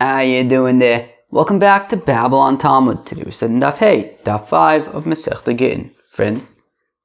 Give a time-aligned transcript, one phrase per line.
[0.00, 1.10] How you doing there?
[1.30, 3.04] Welcome back to Babble On Talmud.
[3.04, 5.94] Today we're studying Daf Hey, Daf 5 of Masechta Gittin.
[6.10, 6.48] Friends,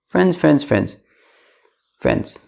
[0.08, 0.96] friends, friends, friends,
[2.00, 2.40] friends,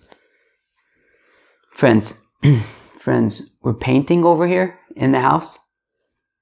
[1.76, 2.22] friends,
[2.98, 5.60] friends, we're painting over here in the house.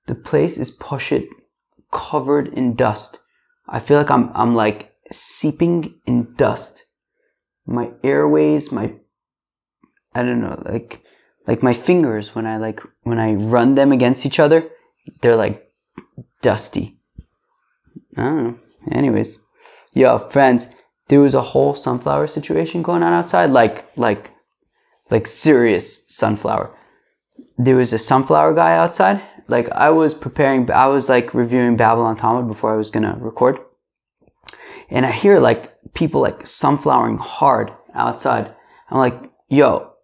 [0.05, 1.27] The place is pushit
[1.91, 3.17] covered in dust.
[3.67, 6.85] I feel like I'm, I'm like seeping in dust.
[7.65, 8.93] My airways, my,
[10.13, 11.01] I don't know, like,
[11.47, 14.69] like my fingers when I like when I run them against each other,
[15.21, 15.67] they're like
[16.41, 16.97] dusty.
[18.17, 18.59] I don't know.
[18.91, 19.39] Anyways,
[19.93, 20.67] yo, friends,
[21.07, 24.31] there was a whole sunflower situation going on outside, like like
[25.11, 26.75] like serious sunflower.
[27.57, 29.21] There was a sunflower guy outside.
[29.47, 33.15] Like I was preparing, I was like reviewing Babble On Talmud before I was gonna
[33.19, 33.59] record,
[34.89, 38.53] and I hear like people like sunflowering hard outside.
[38.89, 39.15] I'm like,
[39.47, 39.94] yo,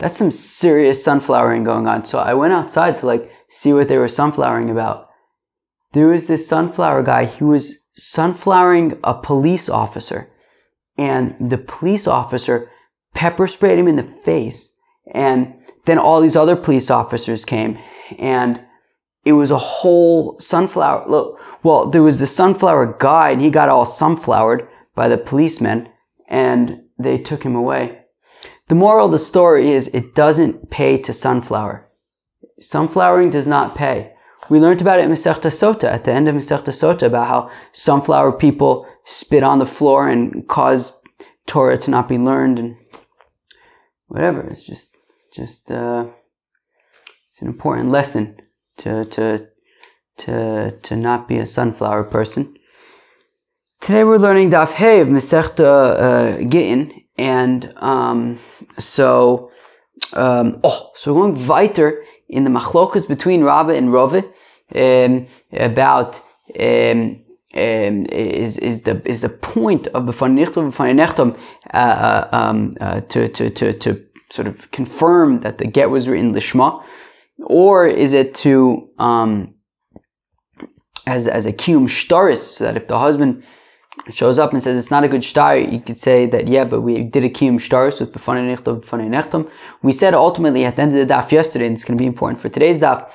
[0.00, 2.06] that's some serious sunflowering going on.
[2.06, 5.08] So I went outside to like see what they were sunflowering about.
[5.92, 10.30] There was this sunflower guy, he was sunflowering a police officer.
[10.96, 12.70] And the police officer
[13.14, 14.74] pepper sprayed him in the face.
[15.12, 17.78] And then all these other police officers came
[18.18, 18.60] and
[19.26, 21.10] it was a whole sunflower.
[21.10, 25.90] Look, well, there was the sunflower guy and he got all sunflowered by the policemen
[26.28, 27.99] and they took him away.
[28.70, 31.88] The moral of the story is it doesn't pay to sunflower.
[32.60, 34.12] Sunflowering does not pay.
[34.48, 37.50] We learned about it in Masechta Sota, at the end of Masechta Sota, about how
[37.72, 40.96] sunflower people spit on the floor and cause
[41.48, 42.76] Torah to not be learned and
[44.06, 44.42] whatever.
[44.42, 44.96] It's just,
[45.34, 46.06] just, uh,
[47.28, 48.40] it's an important lesson
[48.76, 49.48] to, to,
[50.18, 52.56] to, to not be a sunflower person.
[53.80, 58.38] Today we're learning Daf Hey of uh, Gittin, and um,
[58.78, 59.50] so,
[60.14, 64.24] um, oh, so we're going weiter in the machlokas between Rabba and Rava
[64.74, 66.18] um, about
[66.58, 71.38] um, um, is is the is the point of the B'fanei
[71.74, 76.08] uh, uh, um, uh, to, to to to sort of confirm that the get was
[76.08, 76.82] written lishma,
[77.44, 79.54] or is it to um,
[81.06, 83.42] as as a kiyum shtaris so that if the husband
[84.10, 86.80] shows up and says it's not a good star, you could say that yeah, but
[86.80, 89.50] we did a kiyum with b'fanei nechtom.
[89.82, 92.06] We said ultimately at the end of the daf yesterday, and it's going to be
[92.06, 93.10] important for today's daf,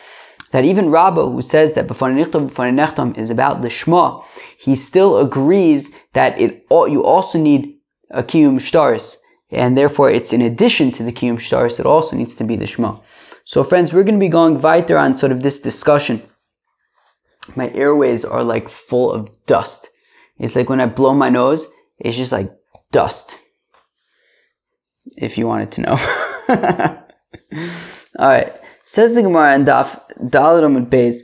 [0.52, 2.30] that even Rabbah, who says that b'fanei
[2.74, 4.22] nechtom, is about the shema,
[4.58, 7.78] he still agrees that it you also need
[8.12, 9.18] a kiyum stars,
[9.52, 12.68] and therefore it's in addition to the kiyum stars, it also needs to be the
[12.68, 12.98] shema.
[13.46, 16.22] So friends, we're going to be going weiter on sort of this discussion.
[17.56, 19.90] My airways are like full of dust.
[20.38, 21.66] It's like when I blow my nose,
[22.00, 22.52] it's just like
[22.92, 23.40] dust.
[25.18, 25.98] If you wanted to know.
[28.20, 28.54] All right.
[28.86, 31.22] Says the Gemara and Daf Daladam Beis,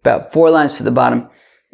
[0.00, 1.28] about four lines to the bottom.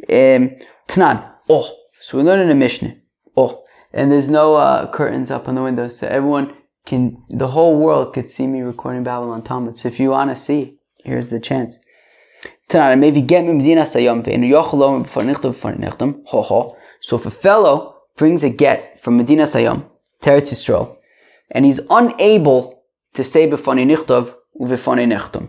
[0.08, 0.56] Um,
[0.88, 1.32] Tanan.
[1.48, 1.76] Oh.
[2.00, 2.96] So we learn in a Mishnah.
[3.36, 3.64] Oh.
[3.92, 6.54] And there's no uh, curtains up on the windows, so everyone
[6.86, 9.78] can, the whole world could see me recording Babble On Talmud.
[9.78, 11.76] So if you want to see, here's the chance.
[12.68, 13.00] Tanan.
[13.00, 16.22] Maybe get me Medina Sayam ve'enu yochalom b'far nichtav b'far nichtam.
[16.26, 16.76] Ho ho.
[17.00, 19.84] So if a fellow brings a get from Medina Sayam,
[20.22, 20.96] Teretz Yisrael,
[21.50, 22.82] and he's unable
[23.14, 25.48] to say b'fanei nichtov u'v'fanei nechtom,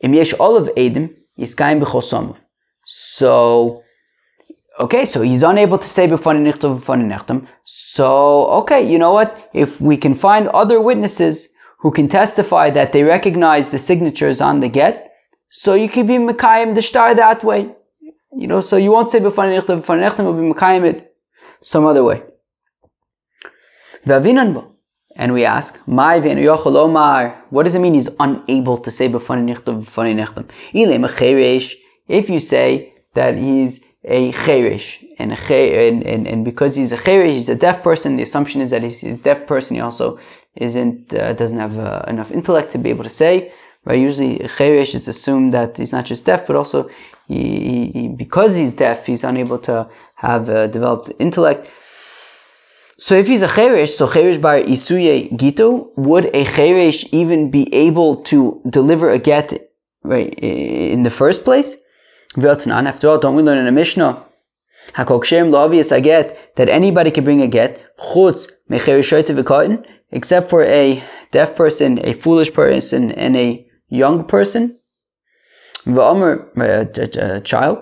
[0.00, 2.36] im yesh olav edim yiskayim b'chosamav.
[2.84, 3.82] So,
[4.78, 7.46] okay, so he's unable to say b'fanei nichtov u'v'fanei nechtom.
[7.64, 9.50] So, okay, you know what?
[9.54, 14.60] If we can find other witnesses who can testify that they recognize the signatures on
[14.60, 15.12] the get,
[15.50, 17.74] so you could be Mekayim the that way.
[18.38, 21.16] You know, so you won't say b'fanei nechtam will be mekayim it
[21.62, 22.22] some other way.
[25.18, 26.22] And we ask, what
[27.64, 30.44] does it mean he's unable to say b'fanei nechtam, b'fanei nechtam?
[32.08, 36.98] If you say that he's a cheresh, and, a and, and, and because he's a
[36.98, 40.18] cheresh, he's a deaf person, the assumption is that he's a deaf person, he also
[40.56, 43.50] isn't, uh, doesn't have uh, enough intellect to be able to say,
[43.86, 44.00] Right?
[44.00, 46.90] Usually, cheresh is assumed that he's not just deaf, but also
[47.28, 51.70] he, he, because he's deaf, he's unable to have developed intellect.
[52.98, 57.72] So if he's a cheresh, so cheresh bar isuye gito, would a cheresh even be
[57.72, 59.70] able to deliver a get
[60.02, 61.76] right in the first place?
[62.36, 64.24] After all, don't we learn in a Mishnah?
[64.94, 68.50] Hakokshem I get that anybody can bring a get chutz
[70.12, 74.78] except for a deaf person, a foolish person, and a young person.
[75.86, 77.78] A child,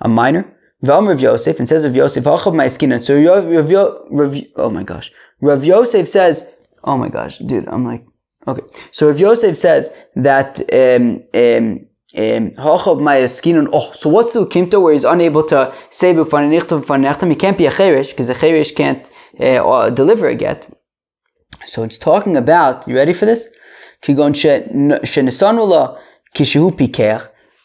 [0.00, 0.52] a minor.
[0.84, 2.24] V'omer of Yosef, and says of Yosef,
[2.70, 2.98] skin.
[3.00, 3.70] So Rav, Rav,
[4.10, 5.10] Rav, oh my gosh.
[5.40, 6.46] Rav Yosef says,
[6.84, 8.04] oh my gosh, dude, I'm like,
[8.48, 8.62] Okay,
[8.92, 11.84] so if Yosef says that um, um,
[12.16, 17.66] um, oh, so what's the kimto where he's unable to say b'fanenichtam He can't be
[17.66, 20.72] a cherish because a cherish can't uh, deliver a get.
[21.66, 22.86] So it's talking about.
[22.86, 23.48] You ready for this?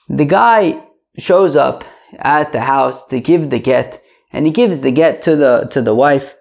[0.10, 0.84] The guy
[1.18, 1.84] shows up
[2.20, 4.02] at the house to give the get,
[4.34, 6.36] and he gives the get to the to the wife.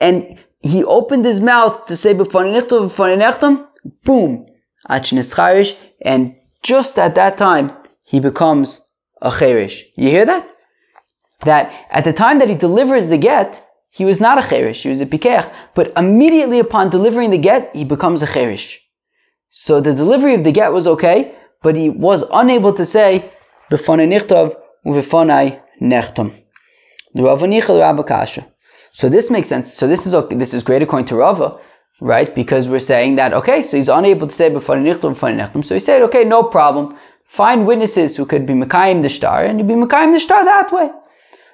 [0.00, 2.12] And he opened his mouth to say
[4.04, 4.46] boom,
[6.02, 7.72] and just at that time
[8.04, 8.86] he becomes
[9.22, 9.84] a cherish.
[9.96, 10.46] You hear that?
[11.44, 14.88] That at the time that he delivers the get, he was not a cherish, he
[14.88, 15.52] was a pikech.
[15.74, 18.80] But immediately upon delivering the get, he becomes a cherish.
[19.50, 23.28] So the delivery of the get was okay, but he was unable to say
[23.70, 24.54] b'fanei nichtov
[24.86, 26.32] u'v'fanei nechtam.
[28.92, 29.74] So this makes sense.
[29.74, 30.36] So this is okay.
[30.36, 31.58] This is great according to Rava,
[32.00, 32.32] right?
[32.32, 35.64] Because we're saying that okay, so he's unable to say b'fanei nichtov u'v'fanei nechtam.
[35.64, 36.96] So he said, okay, no problem.
[37.26, 40.72] Find witnesses who could be Mekayim the star, and you be Mekayim the star that
[40.72, 40.90] way.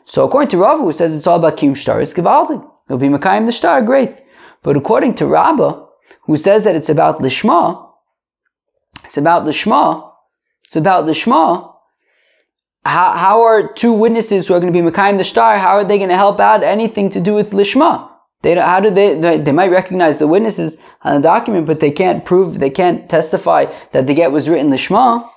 [0.07, 2.65] So according to Rava, who says it's all about Kiyum Shtar, it's Givaldi.
[2.89, 4.17] He'll be Makayim the Shtar, great.
[4.63, 5.85] But according to Rabbah,
[6.23, 7.89] who says that it's about Lishma,
[9.05, 10.13] it's about Lishma,
[10.65, 11.73] it's about Lishma,
[12.85, 15.85] how, how are two witnesses who are going to be Makayim the Shtar, how are
[15.85, 18.11] they going to help out anything to do with Lishma?
[18.43, 21.91] They how do they, they, they might recognize the witnesses on the document, but they
[21.91, 25.29] can't prove, they can't testify that the get was written Lishma.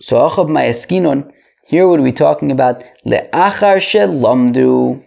[0.00, 1.30] So Achab Mayaskinon,
[1.70, 2.82] here, are we talking about?
[3.06, 5.00] Le'achar shelamdu.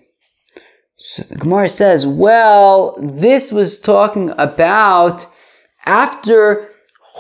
[0.96, 5.28] So the Gemara says, well, this was talking about
[5.86, 6.70] after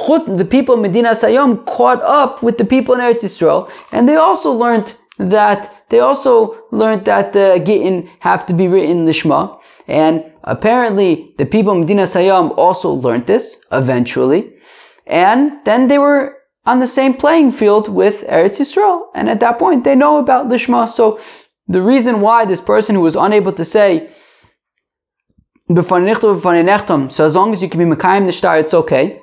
[0.07, 4.15] the people of Medina Sayom caught up with the people in Eretz Yisrael, and they
[4.15, 9.59] also learned that they also learned that the Gittin have to be written Lishma,
[9.89, 14.53] and apparently the people of Medina Sayom also learned this eventually,
[15.05, 19.07] and then they were on the same playing field with Eretz Yisrael.
[19.15, 20.87] And at that point, they know about Lishma.
[20.87, 21.19] So
[21.67, 24.09] the reason why this person who was unable to say,
[25.69, 29.21] so as long as you can be Mekayim star, it's okay.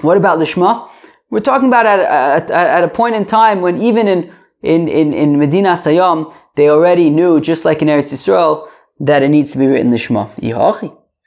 [0.00, 0.88] What about Lishma?
[1.30, 4.32] We're talking about at, at, at a point in time when even in,
[4.62, 8.68] in, in, in Medina Sayam, they already knew, just like in Eretz Yisrael,
[9.00, 10.30] that it needs to be written Lishma.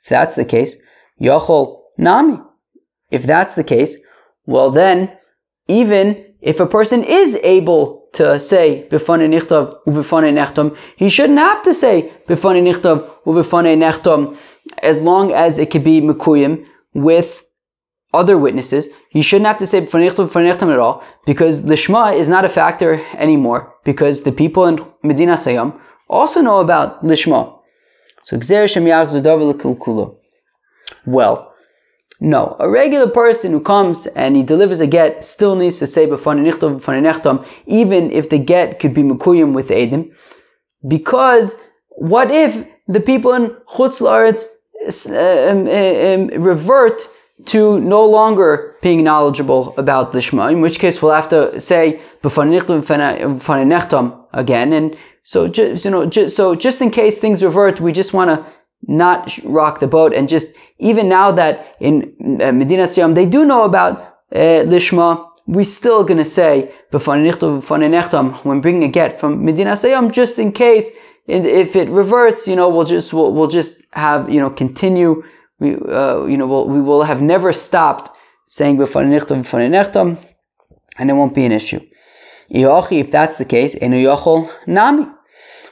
[0.04, 0.76] If that's the case,
[1.22, 2.40] Yachol Nami.
[3.12, 3.96] If that's the case,
[4.46, 5.12] well then,
[5.68, 11.62] even if a person is able to say b'fanei nichtav u'b'fanei nechtam, he shouldn't have
[11.64, 14.38] to say b'fanei nichtav u'b'fanei nechtam
[14.80, 17.44] as long as it could be mekuyim with
[18.14, 18.90] other witnesses.
[19.10, 22.44] He shouldn't have to say b'fanei nichtav u'b'fanei nechtam at all because lishma is not
[22.44, 25.80] a factor anymore because the people in Medina Sayam
[26.10, 27.58] also know about lishma.
[28.24, 28.38] So
[31.06, 31.51] Well,
[32.24, 36.06] no, a regular person who comes and he delivers a get still needs to say
[36.06, 40.14] nechtam, even if the get could be mekuyim with Edim,
[40.88, 41.56] because
[41.98, 44.46] what if the people in Chutz La'aretz
[45.10, 47.10] um, um, um, revert
[47.46, 52.00] to no longer being knowledgeable about the Shema, in which case we'll have to say
[54.34, 58.30] again, and so you know, just, so just in case things revert, we just want
[58.30, 58.46] to
[58.88, 60.48] not rock the boat and just
[60.80, 66.04] even now that in uh, Medina Siyam they do know about uh, Lishma, we're still
[66.04, 70.90] going to say when bringing a get from Medina Siyam, just in case
[71.28, 75.24] if it reverts, you know, we'll just we'll, we'll just have you know continue.
[75.60, 78.10] We uh, you know we'll, we will have never stopped
[78.46, 78.78] saying
[80.98, 81.80] and it won't be an issue.
[82.50, 83.76] If that's the case,
[84.68, 85.06] nami.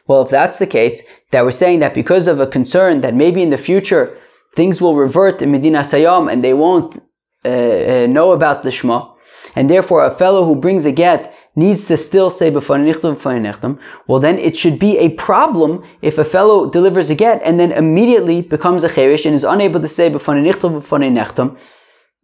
[0.10, 3.44] Well, if that's the case, that we're saying that because of a concern that maybe
[3.44, 4.18] in the future
[4.56, 6.98] things will revert in Medina Sayam and they won't
[7.46, 9.08] uh, uh, know about the Shema,
[9.56, 14.58] and therefore a fellow who brings a get needs to still say well then it
[14.58, 18.90] should be a problem if a fellow delivers a get and then immediately becomes a
[18.90, 20.08] cherish and is unable to say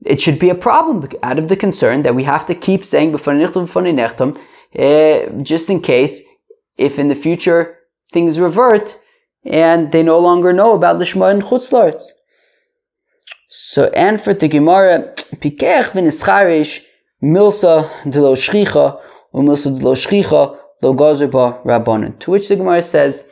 [0.05, 3.13] it should be a problem out of the concern that we have to keep saying
[3.13, 3.19] uh,
[5.43, 6.23] just in case
[6.77, 7.77] if in the future
[8.11, 8.99] things revert
[9.45, 12.03] and they no longer know about the Shema and Chutzlarts.
[13.49, 16.81] So, and for the Gemara, Pikech v'nischarish
[17.23, 18.99] milsa de lo shchicha
[19.31, 22.19] or milsa de lo shchicha lo gazerba rabbanon.
[22.19, 23.29] To which the Gemara says,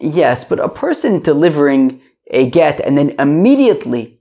[0.00, 2.00] yes, but a person delivering
[2.30, 4.20] a get and then immediately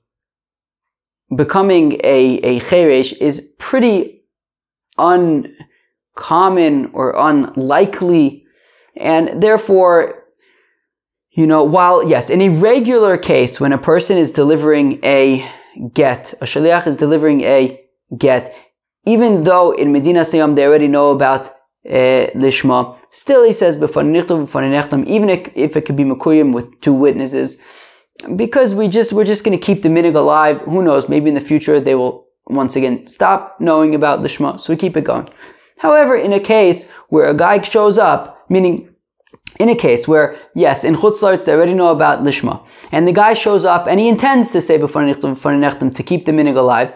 [1.35, 4.23] becoming a, a cheresh is pretty
[4.97, 5.51] uncommon
[6.93, 8.40] or unlikely,
[8.95, 10.21] and therefore
[11.31, 15.49] you know, while, yes, in a regular case, when a person is delivering a
[15.93, 17.81] get, a shaliach is delivering a
[18.17, 18.53] get,
[19.05, 21.47] even though in Medina Sayyam they already know about
[21.89, 27.57] uh, Lishma, still he says, even if, it could be Makuyim with two witnesses,
[28.35, 30.59] because we just, we're just going to keep the minig alive.
[30.61, 31.07] Who knows?
[31.07, 34.97] Maybe in the future they will once again stop knowing about Lishma, so we keep
[34.97, 35.29] it going.
[35.77, 38.73] However, in a case where a guy shows up, meaning
[39.59, 43.33] in a case where, yes, in Chutzlart they already know about Lishma, and the guy
[43.33, 46.93] shows up and he intends to say before Nechtam to keep the minig alive,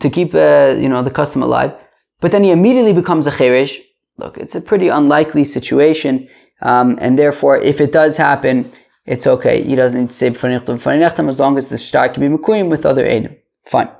[0.00, 1.72] to keep uh, you know the custom alive,
[2.20, 3.74] but then he immediately becomes a Cheresh.
[4.16, 6.28] Look, it's a pretty unlikely situation,
[6.62, 8.72] um, and therefore, if it does happen,
[9.06, 9.62] it's okay.
[9.62, 12.70] He doesn't need to say before Nechtam as long as the star can be Mekuyim
[12.70, 13.36] with other Eidim.
[13.66, 13.90] Fine.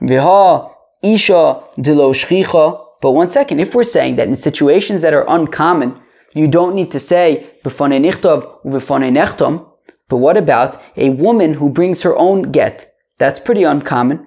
[0.00, 2.85] Viha Isha Dilo Shchicha.
[3.02, 6.00] But one second, if we're saying that in situations that are uncommon,
[6.32, 9.66] you don't need to say b'fanei nichtov.
[10.08, 12.92] But what about a woman who brings her own get?
[13.18, 14.26] That's pretty uncommon.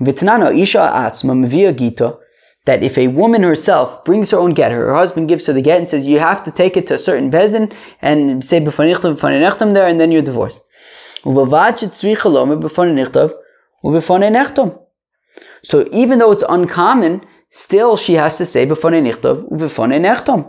[0.00, 2.16] Vitnano isha atzma mevia gita.
[2.66, 5.78] That if a woman herself brings her own get, her husband gives her the get
[5.78, 9.74] and says you have to take it to a certain bezdin and say b'fanei nichtov
[9.74, 10.62] there, and then you're divorced.
[15.62, 20.48] So even though it's uncommon, still she has to say b'fanei nichtov u'b'fanei nechtom.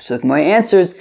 [0.00, 0.94] So my answer is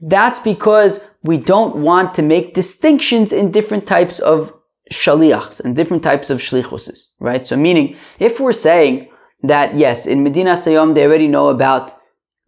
[0.00, 4.52] that's because we don't want to make distinctions in different types of
[4.92, 7.46] shaliachs and different types of shlichuses, right?
[7.46, 9.08] So meaning, if we're saying
[9.42, 11.98] that yes, in Medina Sayyam they already know about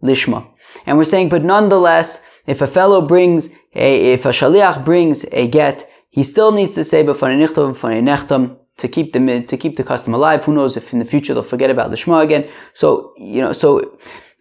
[0.03, 0.47] lishma,
[0.87, 5.49] and we're saying, but nonetheless, if a fellow brings a, if a shaliach brings a
[5.49, 9.77] get, he still needs to say b'fanei nichtav b'fanei nechtam to keep the to keep
[9.77, 10.45] the custom alive.
[10.45, 12.49] Who knows if in the future they'll forget about the Shema again?
[12.75, 13.99] So you know, so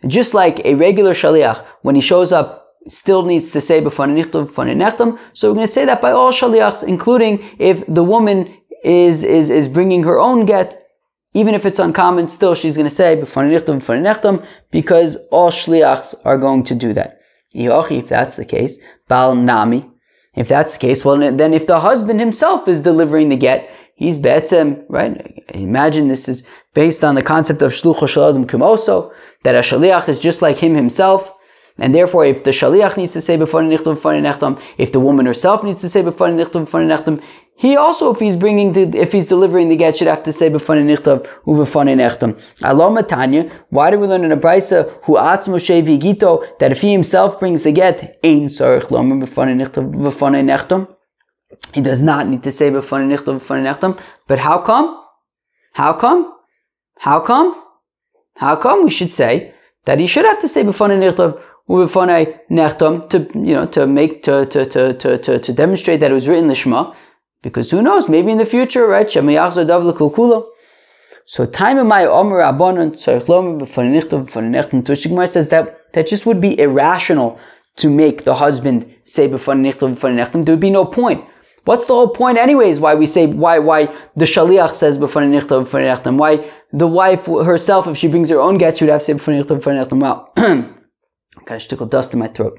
[0.08, 5.20] just like a regular shaliach, when he shows up, still needs to say b'fanei nechtam.
[5.34, 9.50] So we're going to say that by all shaliachs, including if the woman is is
[9.50, 10.86] is bringing her own get.
[11.36, 16.38] Even if it's uncommon, still she's going to say b'fanei nechtam because all shliachs are
[16.38, 17.20] going to do that.
[17.54, 18.78] If that's the case,
[19.08, 19.90] bal nami.
[20.36, 23.70] If that's the case, well then if the husband himself is delivering the get,
[24.00, 25.44] He's betzem, right?
[25.50, 29.12] Imagine this is based on the concept of shlucho shaladim kumoso,
[29.44, 31.30] that a shaliach is just like him himself,
[31.78, 35.26] and therefore, if the shaliach needs to say before nichtum before nechtam, if the woman
[35.26, 37.22] herself needs to say before nichtum before nechtam,
[37.58, 40.48] he also, if he's bringing the, if he's delivering the get, should have to say
[40.48, 42.40] before nichtam before nechtam.
[42.62, 46.94] Alom Tanya, why do we learn in a brisa who atzmo vigito that if he
[46.94, 50.88] himself brings the get, ein sarich lomer before nichtam before nechtam?
[51.74, 54.00] He does not need to say b'fanei nichtam b'fanei nechtam.
[54.28, 55.04] But how come?
[55.74, 56.32] How come?
[56.98, 57.56] How come?
[58.36, 59.54] How come we should say
[59.86, 64.22] that he should have to say b'fanei nichtam b'fanei nechtam to you know to make
[64.24, 66.96] to to, to, to, to, to demonstrate that it was written lishma?
[67.42, 68.08] Because who knows?
[68.08, 69.08] Maybe in the future, right?
[69.08, 70.50] Shemayachzor dav l'kulkulo.
[71.26, 72.90] So time of my omer nechtam.
[74.84, 77.40] Tushigmar says that that just would be irrational
[77.78, 80.46] to make the husband say b'fanei nichtam b'fanei nechtam.
[80.46, 81.26] There would be no point.
[81.66, 82.80] What's the whole point, anyways?
[82.80, 83.86] Why we say why why
[84.16, 86.18] the shaliach says b'fanei nichtav b'fanei nechtam?
[86.18, 89.14] Why the wife herself, if she brings her own get, she would have to say
[89.14, 90.00] b'fanei nichtav b'fanei nechtam?
[90.00, 90.76] Wow,
[91.46, 92.58] gosh, tickle dust in my throat.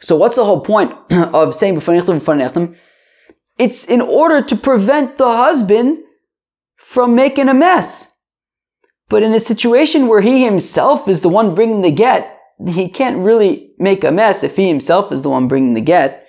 [0.00, 2.76] So what's the whole point of saying b'fanei nichtav b'fanei nechtam?
[3.58, 5.98] It's in order to prevent the husband
[6.76, 8.12] from making a mess.
[9.08, 13.18] But in a situation where he himself is the one bringing the get, he can't
[13.18, 16.25] really make a mess if he himself is the one bringing the get.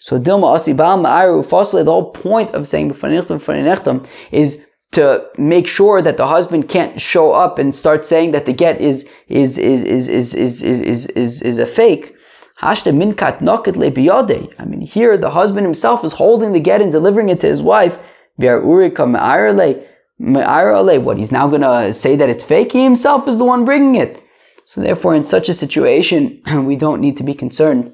[0.00, 4.62] So Dilma Asi Baal Ma'aru Fasle, the whole point of saying B'fanechtam is
[4.92, 8.80] to make sure that the husband can't show up and start saying that the get
[8.80, 12.14] is is is is is is is is, is a fake.
[12.60, 14.52] Hashta minkat noket lebiyode.
[14.58, 17.62] I mean, here the husband himself is holding the get and delivering it to his
[17.62, 17.98] wife.
[18.36, 18.86] What
[21.18, 22.72] he's now gonna say that it's fake?
[22.72, 24.22] He himself is the one bringing it.
[24.64, 27.92] So therefore, in such a situation, we don't need to be concerned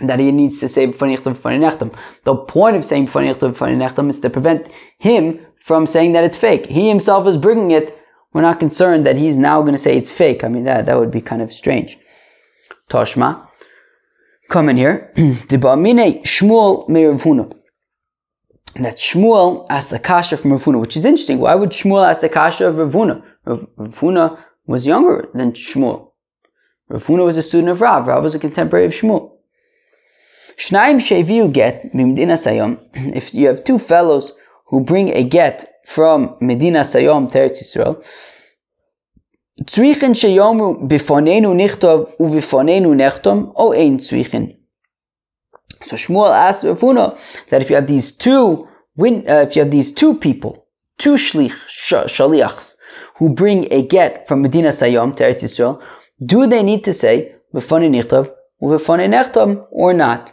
[0.00, 1.94] that he needs to say nechtam.
[2.24, 6.66] The point of saying nechtam is to prevent him from saying that it's fake.
[6.66, 7.98] He himself is bringing it.
[8.32, 10.44] We're not concerned that he's now going to say it's fake.
[10.44, 11.98] I mean, that, that would be kind of strange.
[12.90, 13.46] Toshma.
[14.50, 15.12] Come in here.
[15.16, 17.54] Dibamine Shmuel Meravuna.
[18.76, 21.38] That Shmuel asked a kasha from Ravuna, which is interesting.
[21.38, 23.22] Why would Shmuel ask a kasha of Ravuna?
[23.46, 26.12] Ravuna was younger than Shmuel.
[26.90, 28.06] Ravuna was a student of Rav.
[28.06, 29.37] Rav was a contemporary of Shmuel.
[30.58, 32.78] Shnaim sheviu get mimdina sayom.
[33.16, 34.32] If you have two fellows
[34.66, 38.04] who bring a get from Medina Sayom to Eretz Yisrael,
[39.64, 44.56] Tzrichen sheyomru bifonenu nichtov uvifonenu nechtom o ein tzrichen.
[45.84, 47.16] So Shmuel asks Ravuna
[47.50, 50.66] that if you have these two, win, uh, if you have these two people,
[50.98, 52.76] two shlich, sh- shaliachs,
[53.16, 55.80] who bring a get from Medina Sayom to Eretz Yisrael,
[56.26, 60.32] do they need to say b'fonei nichtov u'b'fonei nechtom or not?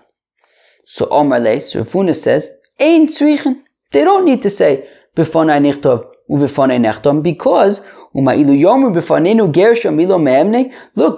[0.85, 2.49] So Omar Leis, Ravuna says,
[2.79, 3.63] ein tzrichen.
[3.91, 7.81] They don't need to say b'fonei nichtov u'b'fonei nechtom because
[8.17, 8.33] Look,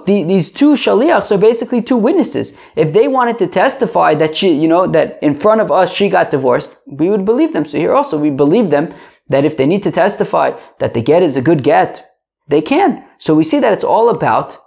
[0.06, 2.54] the, these two shaliachs are basically two witnesses.
[2.74, 6.08] If they wanted to testify that she, you know, that in front of us she
[6.08, 7.64] got divorced, we would believe them.
[7.66, 8.92] So here also we believe them
[9.28, 12.04] that if they need to testify that the get is a good get,
[12.48, 13.04] they can.
[13.18, 14.58] So we see that it's all about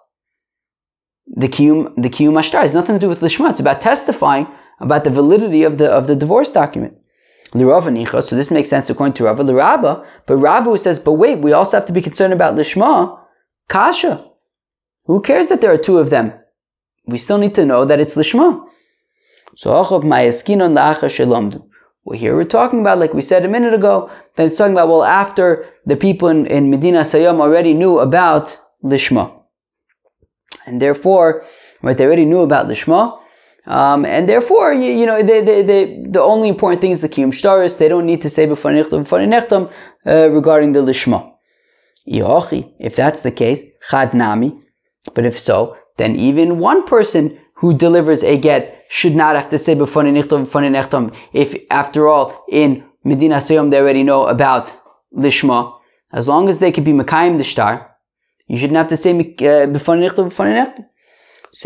[1.28, 2.64] the kiyum, the kiyum ashtar.
[2.64, 3.50] It's nothing to do with lishma.
[3.50, 4.48] It's about testifying
[4.82, 6.98] about the validity of the of the divorce document.
[7.54, 11.76] So this makes sense according to Rava L'Rabba, but Rabba says, but wait, we also
[11.76, 13.20] have to be concerned about Lishma,
[13.68, 14.26] Kasha.
[15.06, 16.32] Who cares that there are two of them?
[17.08, 18.66] We still need to know that it's Lishma.
[19.56, 19.72] So.
[19.72, 19.84] Well,
[22.18, 25.04] here we're talking about, like we said a minute ago, that it's talking about, well,
[25.04, 29.44] after the people in, in Medina Sayyam already knew about Lishma.
[30.66, 31.44] And therefore,
[31.82, 33.20] right, they already knew about Lishma,
[33.68, 37.10] um, and therefore, you, you know, they, they, they, the only important thing is the
[37.10, 37.78] kiyum shtaris.
[37.78, 39.72] They don't need to say b'fanei nechtam
[40.06, 41.32] uh, regarding the lishma.
[42.06, 44.60] If that's the case, chad nami.
[45.14, 49.60] But if so, then even one person who delivers a get should not have to
[49.60, 54.74] say b'fanei nechtam If after all in Medina Sayom they already know about
[55.16, 55.80] lishma,
[56.12, 57.92] as long as they could be mekayim the shtar,
[58.48, 60.86] you shouldn't have to say b'fanei nechtam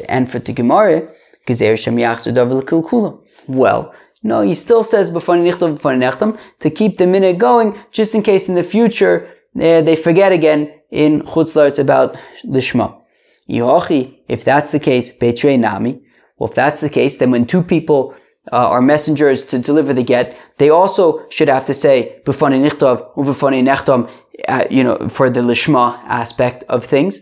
[0.10, 1.10] And for the Gemara
[3.48, 8.64] well, no, he still says to keep the minute going, just in case in the
[8.64, 12.96] future uh, they forget again in Chutzlar about Lishma.
[13.48, 16.02] If that's the case, Nami.
[16.38, 18.16] Well, if that's the case, then when two people
[18.52, 23.14] uh, are messengers to deliver the get, they also should have to say B'fani Nichtov,
[23.16, 24.10] Uv'fani Nechtom,
[24.48, 27.22] uh, you know, for the Lishma aspect of things.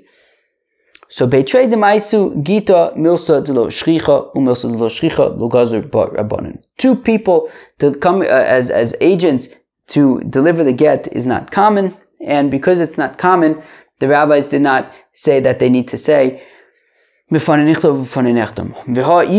[1.16, 6.58] So Beitrei de Maisu Gita Milsa de Shricha Umilsa de Shricha lo Gazur Rabbanan.
[6.80, 9.48] Two people to come uh, as as agents
[9.90, 11.96] to deliver the get is not common,
[12.26, 13.62] and because it's not common,
[14.00, 16.42] the rabbis did not say that they need to say
[17.32, 17.64] V'ha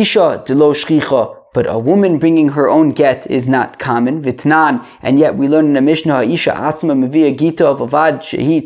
[0.01, 5.19] isha de shricha but a woman bringing her own get is not common, vitnan, and
[5.21, 8.61] yet we learn in the Mishnah, Isha atzma mevia gita of avad shehi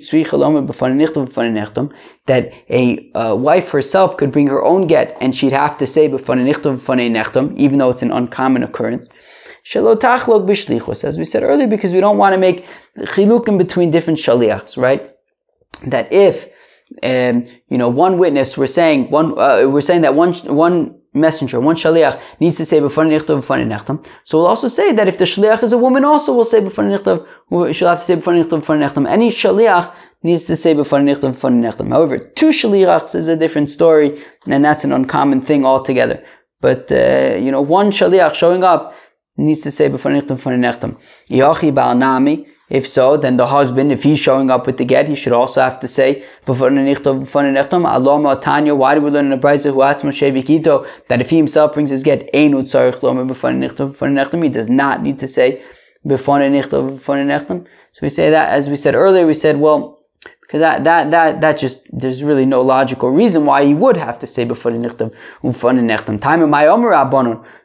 [2.26, 6.06] that a uh, wife herself could bring her own get and she'd have to say
[6.06, 9.08] even though it's an uncommon occurrence.
[9.74, 12.64] As we said earlier, because we don't want to make
[13.00, 15.10] chilukim between different shaliachs, right?
[15.84, 16.48] That if
[17.02, 21.60] um, you know, one witness, we're saying one, uh, we're saying that one one messenger,
[21.60, 24.04] one shaliach, needs to say b'fani nichtav b'fani nechtam.
[24.24, 26.98] So we'll also say that if the shaliach is a woman, also we'll say b'fani
[26.98, 27.74] nichtav.
[27.74, 29.08] She'll have to say b'fani nichtav b'fani nechtam.
[29.08, 31.88] Any shaliach needs to say b'fani nichtav b'fani nechtam.
[31.90, 36.24] However, two shaliachs is a different story, and that's an uncommon thing altogether.
[36.60, 38.94] But uh, you know, one shaliach showing up
[39.36, 40.96] needs to say b'fani nichtav b'fani nechtam.
[41.30, 42.46] Yachi ba'al nami.
[42.70, 45.62] If so, then the husband, if he's showing up with the get, he should also
[45.62, 46.80] have to say, why do we
[49.10, 52.48] learn in the Brisa that if he himself brings his get, he
[54.50, 55.62] does not need to say,
[56.06, 56.14] so
[58.02, 59.98] we say that, as we said earlier, we said, well,
[60.42, 64.18] because that, that, that, that just, there's really no logical reason why he would have
[64.18, 65.10] to say before the nichtav,
[66.20, 66.90] Time in my omer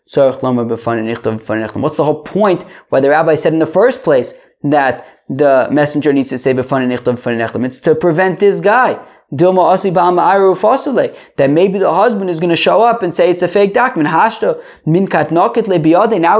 [0.05, 4.33] What's the whole point why the rabbi said in the first place
[4.63, 6.51] that the messenger needs to say.
[6.51, 9.03] It's to prevent this guy.
[9.31, 14.13] That maybe the husband is going to show up and say it's a fake document.
[14.13, 14.29] Now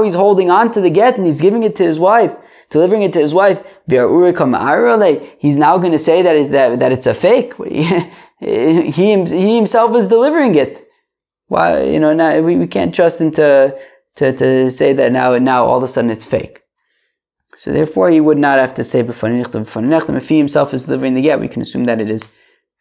[0.02, 2.32] he's holding on to the get and he's giving it to his wife,
[2.70, 3.64] delivering it to his wife.
[3.88, 7.54] He's now going to say that, it, that, that it's a fake.
[8.38, 10.86] he, he himself is delivering it.
[11.48, 13.76] Why, you know, now we, we can't trust him to,
[14.16, 16.60] to, to say that now, and now all of a sudden it's fake.
[17.56, 21.40] So therefore, he would not have to say If he himself is delivering the get,
[21.40, 22.26] we can assume that it is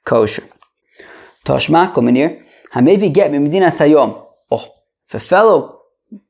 [0.05, 0.43] kosher.
[1.45, 4.25] Toshma, Komenir, Hamevi get Medina Sayom.
[4.49, 4.65] Oh,
[5.07, 5.81] if a fellow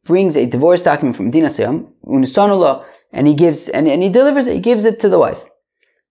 [0.05, 4.47] brings a divorce document from Medina Sayom, Unisonullah, and he gives and, and he delivers
[4.47, 5.39] it, he gives it to the wife.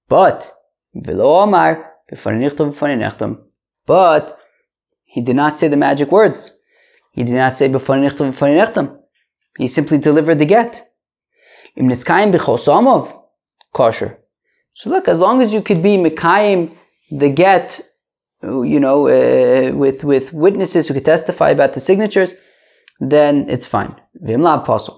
[0.08, 0.50] But
[0.96, 3.42] v'lo amar b'fanenichtem
[3.86, 4.38] but
[5.04, 6.56] he did not say the magic words.
[7.12, 7.68] He did not say
[9.58, 10.91] He simply delivered the get.
[13.74, 14.18] Kosher.
[14.74, 16.76] So look, as long as you could be mekayim
[17.10, 17.80] the get,
[18.42, 22.34] you know, uh, with with witnesses who could testify about the signatures,
[23.00, 23.94] then it's fine.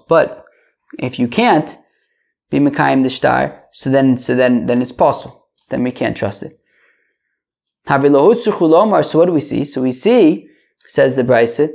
[0.09, 0.45] But
[0.99, 1.77] if you can't
[2.51, 5.49] be Mekayim the star, so then so then then it's possible.
[5.71, 6.61] Then we can't trust it.
[7.87, 7.99] So
[9.19, 9.65] what do we see?
[9.65, 10.49] So we see,
[10.87, 11.69] says the Brisa,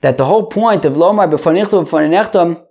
[0.00, 2.62] that the whole point of Lomar b'fanichtum b'faninechtum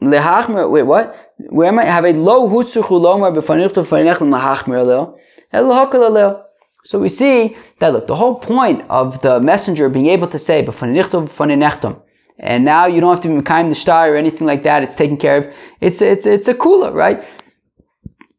[0.00, 0.70] lehachmer.
[0.70, 1.16] Wait, what?
[1.48, 1.84] Where am I?
[1.84, 5.18] Have a low hutzuchu Lomar b'fanichtum b'faninechtum lehachmer leo
[5.52, 6.44] el leo.
[6.84, 10.64] So we see that look, the whole point of the messenger being able to say
[10.64, 12.00] b'fanichtum b'faninechtum
[12.40, 14.82] and now you don't have to be Mekayim the star or anything like that.
[14.82, 15.54] It's taken care of.
[15.80, 17.22] It's it's it's a kula, right?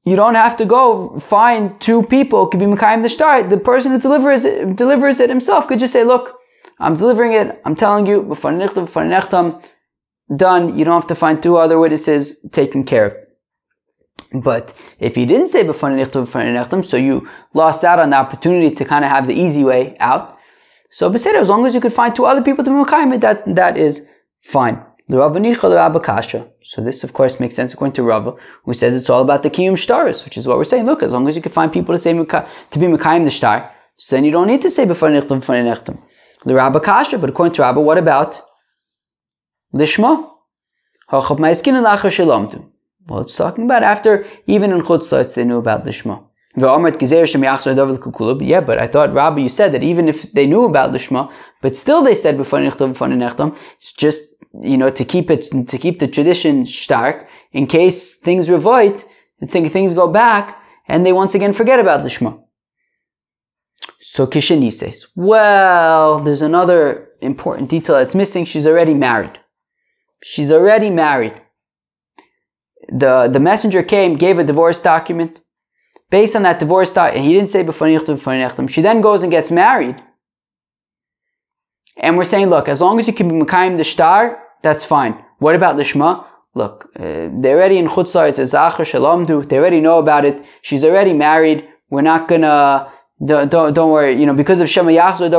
[0.04, 3.44] You don't have to go find two people could be Mekayim the star.
[3.44, 6.36] The person who delivers it, delivers it himself could just say, "Look,
[6.80, 7.62] I'm delivering it.
[7.64, 8.22] I'm telling you,
[10.36, 10.78] done.
[10.78, 13.16] You don't have to find two other witnesses taken care of."
[14.34, 19.12] But if you didn't say so you lost out on the opportunity to kind of
[19.12, 20.38] have the easy way out.
[20.90, 23.56] So Beseder, as long as you could find two other people to be Mekayim, that,
[23.56, 24.06] that is
[24.42, 24.82] fine.
[25.10, 29.50] So this, of course, makes sense according to Rava, who says it's all about the
[29.50, 30.86] kiyum shtaris, which is what we're saying.
[30.86, 33.70] Look, as long as you can find people to say to be mekayim the shtar,
[33.98, 36.02] so then you don't need to say before nechtam before nechtam.
[36.46, 38.42] The Rabba kasha, but according to Rabba, what about
[39.74, 40.30] lishma?
[43.08, 46.24] Well, it's talking about after even in chutzlotz they knew about lishma.
[46.54, 46.70] Yeah,
[48.60, 51.32] but I thought, Rabbi, you said that even if they knew about Lishma,
[51.62, 54.24] but still they said it's just
[54.62, 59.06] you know to keep it to keep the tradition stark in case things revolt
[59.40, 60.58] and think things go back
[60.90, 62.38] and they once again forget about Lishma.
[64.00, 68.44] So Kishani says, well, there's another important detail that's missing.
[68.44, 69.40] She's already married.
[70.24, 71.34] She's already married.
[72.90, 75.42] The the messenger came, gave a divorce document
[76.10, 77.88] based on that divorce and he didn't say before
[78.68, 80.02] she then goes and gets married.
[81.98, 85.24] And we're saying, look, as long as you can be Mekayim the star, that's fine.
[85.40, 86.26] What about Lishma?
[86.54, 90.26] Look, uh, they're already in Chutzlar, it says Zachar Shalom Du, they already know about
[90.26, 90.44] it.
[90.62, 91.68] She's already married.
[91.90, 92.92] We're not gonna,
[93.26, 95.32] don't, don't, don't worry, you know, because of Shema Yachzor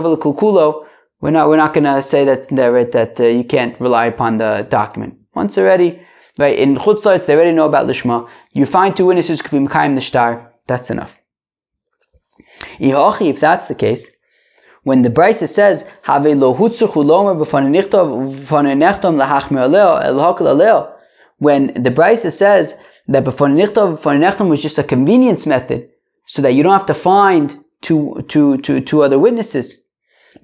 [1.22, 4.66] we're not, we're not gonna say that, that, that uh, you can't rely upon the
[4.68, 5.14] document.
[5.34, 6.02] Once already,
[6.38, 8.28] right, in Chutzlar, they already know about Lishma.
[8.50, 11.18] You find two witnesses who could be Mekayim the star that's enough.
[12.78, 14.10] If that's the case,
[14.82, 16.52] when the Brisa says, "Have when the
[21.90, 22.74] Brisa says
[23.08, 23.24] that
[24.48, 25.88] was just a convenience method,
[26.26, 29.81] so that you don't have to find two, two, two, two other witnesses.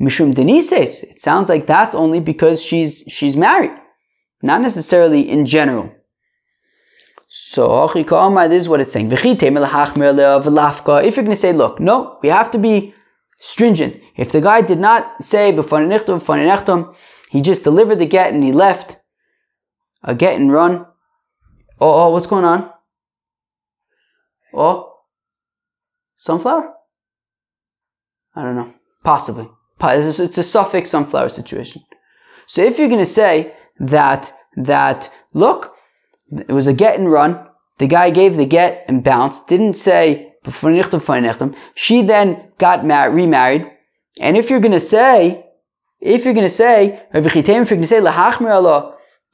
[0.00, 3.72] Mishum denises, it sounds like that's only because she's she's married,
[4.42, 5.92] not necessarily in general.
[7.28, 9.10] So this is what it's saying.
[9.12, 12.94] If you're going to say, look, no, we have to be
[13.38, 14.00] stringent.
[14.16, 15.80] If the guy did not say before,
[17.30, 18.98] he just delivered the get and he left
[20.02, 20.86] a get and run.
[21.80, 22.70] Oh, oh, what's going on?
[24.54, 24.94] Oh,
[26.16, 26.72] sunflower?
[28.34, 28.72] I don't know.
[29.04, 29.48] Possibly.
[29.80, 31.82] It's a suffix sunflower situation.
[32.46, 35.74] So if you're going to say that that look,
[36.30, 37.46] it was a get and run.
[37.78, 39.46] The guy gave the get and bounced.
[39.48, 40.34] Didn't say
[41.74, 43.70] She then got married, remarried.
[44.20, 45.44] And if you're going to say,
[46.00, 48.00] if you're going to say, if you're going to say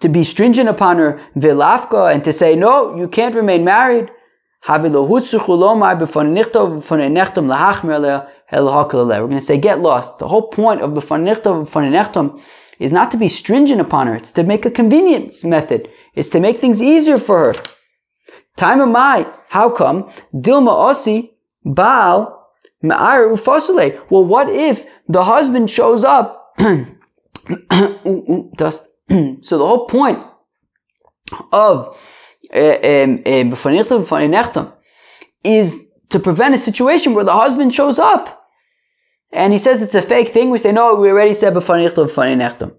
[0.00, 4.10] to be stringent upon her vilafka and to say no, you can't remain married.
[8.52, 10.18] We're going to say get lost.
[10.18, 11.00] The whole point of the
[12.78, 14.14] is not to be stringent upon her.
[14.14, 17.62] It's to make a convenience method It's to make things easier for her.
[18.56, 20.10] Time of my, how come?
[20.34, 21.30] Dilma osi,
[21.64, 22.44] Baal,
[22.84, 23.98] Ma'ar ufasile.
[24.10, 26.54] Well, what if the husband shows up?
[28.56, 28.88] Dust.
[29.40, 30.22] so the whole point
[31.52, 31.96] of
[32.50, 33.44] eh, eh,
[35.44, 38.44] is to prevent a situation where the husband shows up
[39.32, 40.50] and he says it's a fake thing.
[40.50, 42.72] We say, no, we already said b'fanichtam b'faninechtam.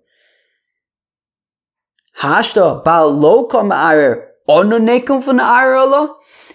[2.17, 3.47] Hashta bal lo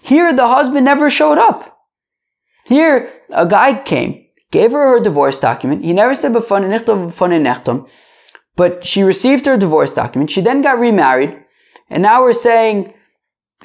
[0.00, 1.78] Here the husband never showed up.
[2.64, 5.84] Here a guy came, gave her her divorce document.
[5.84, 6.32] He never said
[8.56, 10.30] but she received her divorce document.
[10.30, 11.36] She then got remarried,
[11.88, 12.94] and now we're saying,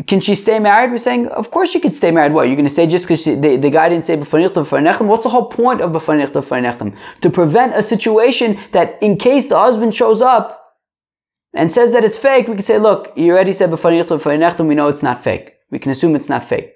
[0.08, 0.91] can she stay married?
[0.91, 2.34] We're saying, of course she could stay married.
[2.34, 5.47] What you're going to say just because the, the guy didn't say What's the whole
[5.47, 10.73] point of To prevent a situation that in case the husband shows up
[11.53, 14.89] and says that it's fake, we can say, look, you already said b'fanirtum, we know
[14.89, 15.53] it's not fake.
[15.71, 16.73] We can assume it's not fake.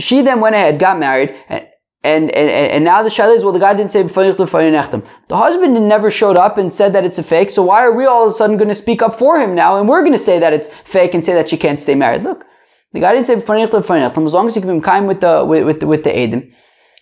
[0.00, 1.68] she then went ahead, got married, and
[2.04, 6.10] and, and, and now the shayla is, well, the guy didn't say The husband never
[6.10, 8.34] showed up and said that it's a fake, so why are we all of a
[8.34, 9.80] sudden going to speak up for him now?
[9.80, 12.22] And we're going to say that it's fake and say that she can't stay married.
[12.22, 12.44] Look,
[12.92, 15.80] the guy didn't say as long as you give him time with the, with, with,
[15.80, 16.52] the, with the Adam.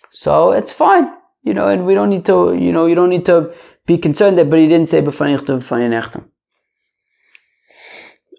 [0.09, 1.11] So it's fine,
[1.43, 3.53] you know, and we don't need to, you know, you don't need to
[3.85, 4.99] be concerned that, but he didn't say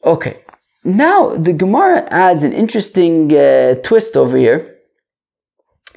[0.04, 0.40] Okay.
[0.82, 4.77] Now, the Gemara adds an interesting uh, twist over here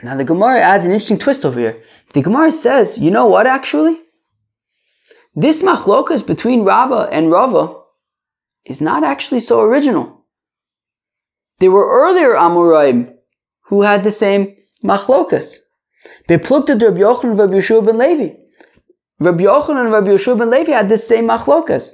[0.03, 1.81] now the Gemara adds an interesting twist over here.
[2.13, 3.99] The Gemara says, you know what actually?
[5.35, 7.81] This machlokas between Rabba and Rava
[8.65, 10.25] is not actually so original.
[11.59, 13.13] There were earlier Amoraim
[13.61, 15.57] who had the same machlokas.
[16.27, 18.35] Beplukta Rabbi Yochanan and Rabbi Yeshua ben Levi.
[19.19, 21.93] Rabbi Yochanan and Rabbi Yeshua ben Levi had the same machlokas.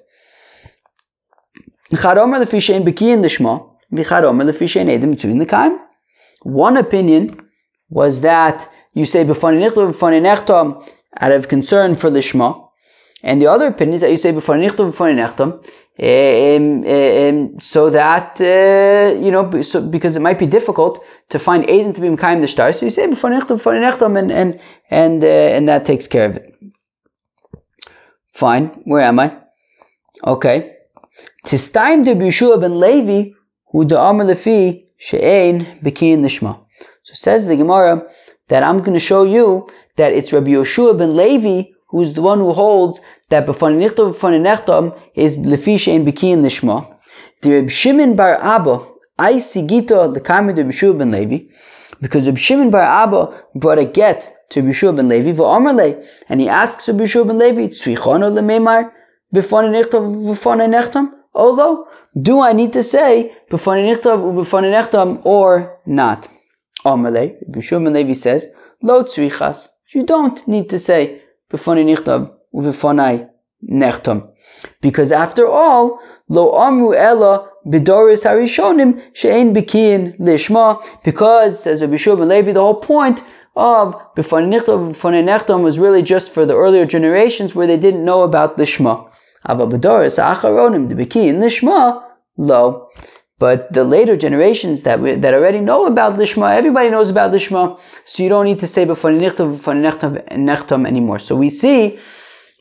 [6.43, 7.46] One opinion
[7.89, 9.21] was that you say
[11.19, 12.54] out of concern for the Shema,
[13.23, 15.63] and the other opinion is that you say b'fanei nechtam
[17.60, 22.02] so that uh, you know so, because it might be difficult to find Aiden to
[22.02, 25.86] be Mekayim the star, so you say b'fanei nechtam and and and uh, and that
[25.86, 26.54] takes care of it.
[28.34, 29.36] Fine, where am I?
[30.23, 30.76] Okay.
[31.45, 33.32] Tistaim de Bishua ben Levi,
[33.71, 36.60] who Amar Lefi, she'ein bekin nishma.
[37.07, 38.03] So says the Gemara
[38.49, 42.39] that I'm going to show you that it's Rabbi Yoshua ben Levi who's the one
[42.39, 46.97] who holds that b'fani nichtav b'fani nechtam is lefi in bikiyin nishma.
[47.43, 48.85] The Reb Shimon bar Abba,
[49.17, 51.45] I sigito the kamid of Yeshua ben Levi,
[52.01, 56.49] because Reb Shimon bar Abba brought a get to Yeshua ben Levi v'omerle, and he
[56.49, 58.91] asks Reb ben Levi, tzvichono lememar
[59.33, 61.13] b'fani nichtav b'fani nechtam?
[61.33, 61.87] Although,
[62.21, 66.27] do I need to say b'fani nichtav or not?
[66.93, 68.47] Amalei, Bishum Levi says,
[68.82, 69.69] Lo tzrichas.
[69.93, 71.21] You don't need to say
[71.52, 73.30] b'fonei nichtav u'v'fonei
[73.67, 74.30] nechtam.
[74.82, 80.84] Because after all, lo amru ella bidoris harishonim she'ein bikiyin lishma.
[81.04, 83.23] Because, says Rabbi Shimon Levi, the whole point
[83.56, 88.06] of b'fonei nichtav u'v'fonei nechtam was really just for the earlier generations where they didn't
[88.06, 89.10] know about lishma.
[89.50, 92.04] Ava bidoris acharonim the bikiyin lishma
[92.38, 92.89] lo.
[93.39, 97.80] But the later generations that we, that already know about Lishma, everybody knows about Lishma,
[98.06, 101.19] so you don't need to say Nechtam anymore.
[101.19, 102.00] So we see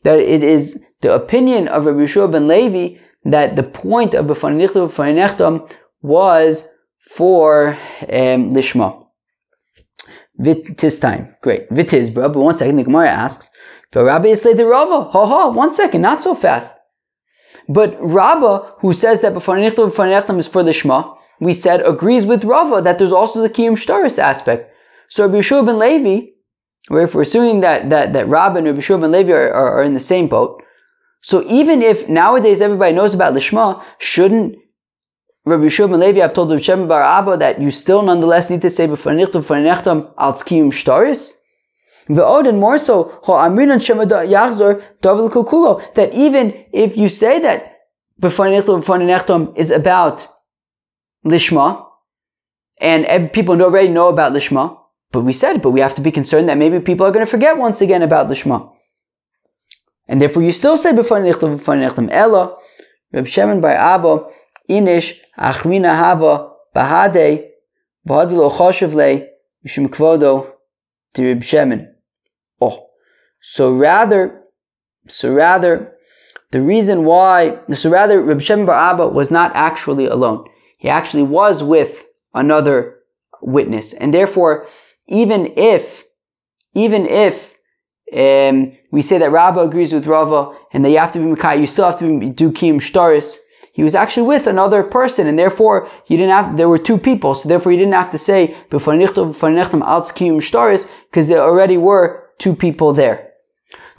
[0.05, 5.75] that it is the opinion of Rabbi Yeshua ben Levi that the point of Nechtam
[6.03, 6.69] was
[7.01, 7.69] for
[8.03, 9.03] um, Lishma.
[10.39, 11.35] Vitis time.
[11.41, 11.71] Great.
[11.71, 12.29] Vitis, bro.
[12.29, 13.49] But one second, the Gemara asks,
[14.05, 15.11] Rabbi Islay the Rava.
[15.11, 16.75] Ha ha, one second, not so fast.
[17.69, 22.81] But Rabba, who says that B'fanei is for the Shema, we said agrees with Rava
[22.83, 24.73] that there's also the Kiyum Shtaris aspect.
[25.09, 26.29] So Rabbi Yeshua ben Levi,
[26.91, 29.83] if we're assuming that, that, that Rabba and Rabbi Yeshua ben Levi are, are, are,
[29.83, 30.63] in the same boat,
[31.21, 34.57] so even if nowadays everybody knows about Lishma, shouldn't
[35.45, 38.63] Rabbi Yeshua ben Levi have told Rabbi Shem bar Abba that you still nonetheless need
[38.63, 39.23] to say B'fanei
[40.19, 41.33] al Kiyum Shtaris?
[42.09, 43.21] And more so,
[45.95, 47.73] that even if you say that
[48.21, 50.27] B'fanenechtom is about
[51.25, 51.85] Lishma,
[52.81, 54.79] and people already know about Lishma,
[55.13, 57.31] but we said, but we have to be concerned that maybe people are going to
[57.31, 58.73] forget once again about Lishma.
[60.09, 62.57] And therefore you still say b'fani nechtam ella,
[63.13, 64.29] Reb Shimon by Abba,
[64.71, 67.49] inish achrina hava bahade
[68.07, 69.27] v'hadilo choshev le
[69.67, 70.53] mishum kvodo
[71.15, 71.96] to Reb Shimon.
[73.41, 74.43] So rather,
[75.09, 75.93] so rather,
[76.53, 80.49] the reason why, so rather, Reb Shem Bar Abba was not actually alone.
[80.79, 82.99] He actually was with another
[83.43, 84.67] witness, and therefore,
[85.07, 86.05] even if,
[86.75, 87.55] even if
[88.17, 91.61] um, we say that Rabba agrees with Rava and that you have to be Makai,
[91.61, 93.37] you still have to be, do Kiyum Shtaris.
[93.73, 96.57] He was actually with another person, and therefore you didn't have.
[96.57, 98.87] There were two people, so therefore you didn't have to say because
[101.27, 103.26] there already were two people there.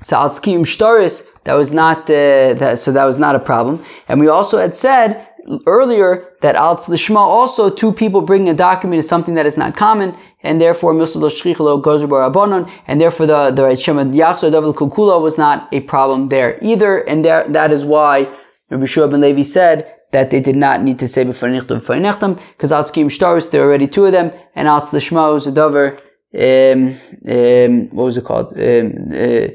[0.01, 3.83] So altzkiyum shtaris, that was not uh, that, so that was not a problem.
[4.07, 5.27] And we also had said
[5.65, 9.75] earlier that alts lishma also two people bringing a document is something that is not
[9.75, 15.21] common, and therefore misalo shrichalo goes abonon, and therefore the the shema yachzor davel kukula
[15.21, 18.27] was not a problem there either, and there, that is why
[18.69, 22.71] Rabbi Shua ben Levi said that they did not need to say before nichtam because
[22.71, 25.97] altzkiyum shtaris there are already two of them, and alts lishma was a dover
[26.36, 28.53] um, um, what was it called?
[28.57, 29.47] Um, uh,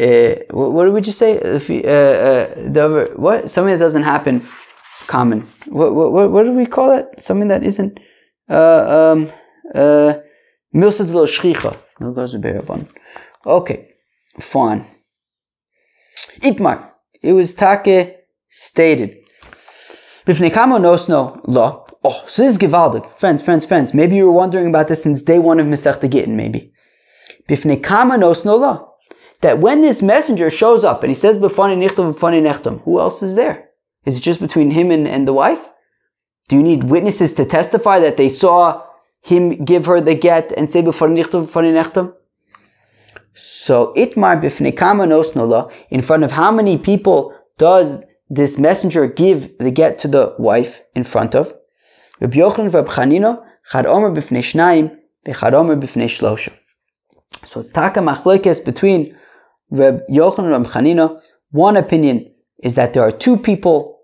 [0.00, 1.32] uh, what, did we just say?
[1.32, 4.46] If you, uh, uh, the what something that doesn't happen
[5.06, 5.46] common.
[5.66, 7.06] What what what, do we call it?
[7.18, 8.00] Something that isn't.
[8.48, 9.32] Uh, um,
[9.74, 10.14] Uh.
[10.72, 12.88] No to
[13.46, 13.88] Okay,
[14.40, 14.86] fine.
[16.42, 16.90] Itmar.
[17.22, 18.16] It was take
[18.50, 19.16] stated.
[20.26, 21.86] Bifnei kamo nosno lo.
[22.04, 23.04] Oh, so this is gewaldig.
[23.18, 23.92] Friends, friends, friends.
[23.92, 26.72] Maybe you were wondering about this since day one of Masech Gittin, maybe.
[27.48, 28.89] Bifnei kama nosno lo.
[29.40, 33.68] That when this messenger shows up and he says who else is there?
[34.04, 35.70] Is it just between him and, and the wife?
[36.48, 38.82] Do you need witnesses to testify that they saw
[39.22, 42.12] him give her the get and say b'fani nichtam b'fani nechtam?
[43.34, 44.40] So itmar
[45.90, 50.82] in front of how many people does this messenger give the get to the wife
[50.94, 51.54] in front of?
[57.46, 59.16] So it's taka machlekes between
[59.70, 61.20] Reb Yochanan Reb Chanina.
[61.52, 64.00] One opinion is that there are two people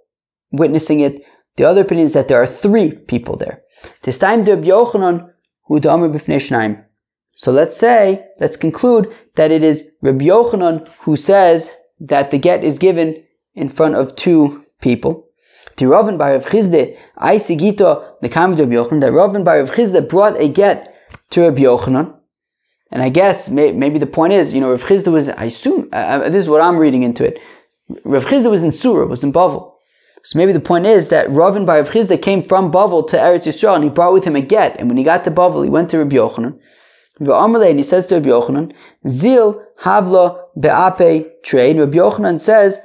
[0.52, 1.24] witnessing it.
[1.57, 3.62] The other opinion is that there are three people there.
[4.02, 5.31] This time Reb Yochanan
[5.64, 6.85] who damer b'fnei.
[7.33, 12.64] So let's say, let's conclude that it is Reb Yochanan who says that the get
[12.64, 13.22] is given
[13.55, 15.26] in front of two people.
[15.76, 19.70] The Ravin by Rav Chizde, I Sigito, the comment of Yochanan, that Ravin by Rav
[19.70, 20.94] Chizde brought a get
[21.31, 22.15] to Reb Yochanan.
[22.90, 25.88] And I guess may, maybe the point is, you know, Rav Chizda was, I assume,
[25.92, 27.38] uh, this is what I'm reading into it.
[28.05, 29.72] Rav Chizda was in Sura, was in Bavel.
[30.25, 33.46] So maybe the point is that Ravin by Rav Chizda came from Bavel to Eretz
[33.46, 34.79] Yisrael and he brought with him a get.
[34.79, 36.59] And when he got to Bavel, he went to Rabbi Yochanan.
[37.18, 38.72] And he says to Rabbi Yochanan,
[39.09, 41.79] Zil havla be'ape trade.
[41.79, 42.81] Rabbi Yochanan says,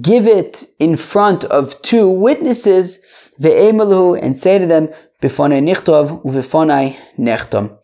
[0.00, 3.00] give it in front of two witnesses,
[3.40, 4.88] ve'emalu, and say to them,
[5.22, 7.77] Bifonai nichtov, uvifonai nechtom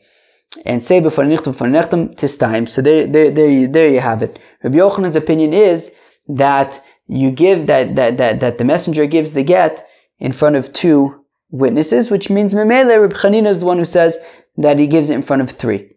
[0.65, 2.67] and say before nichtum before nechtum this time.
[2.67, 4.39] So there, there, there, you, there you have it.
[4.63, 5.91] Rabbi Yochanan's opinion is
[6.29, 9.87] that you give that, that, that, that the messenger gives the get
[10.19, 14.17] in front of two witnesses, which means Memele, Rabbi Chanina is the one who says
[14.57, 15.91] that he gives it in front of three.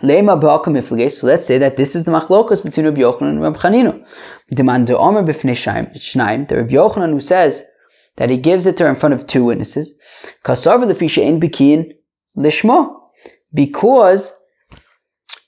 [0.00, 4.04] So let's say that this is the machlokas between Rabbi Yochanan and Rabbi Chanina.
[4.50, 7.62] Demand the Omer b'fnei shnaim, the Rabbi Yochanan who says
[8.16, 9.94] that he gives it to her in front of two witnesses.
[10.44, 11.92] Kasav l'fisha in bikin
[12.36, 12.99] lishma
[13.52, 14.32] because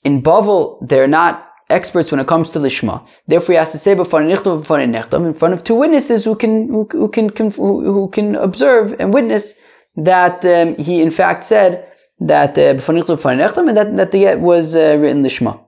[0.03, 3.05] in Bavel they're not experts when it comes to lishma.
[3.27, 7.07] Therefore, he has to say nechtam in front of two witnesses who can who, who
[7.09, 9.53] can who, can observe and witness
[9.95, 11.87] that um, he in fact said
[12.19, 15.59] that uh, before nechtam and that that the get was uh, written lishma.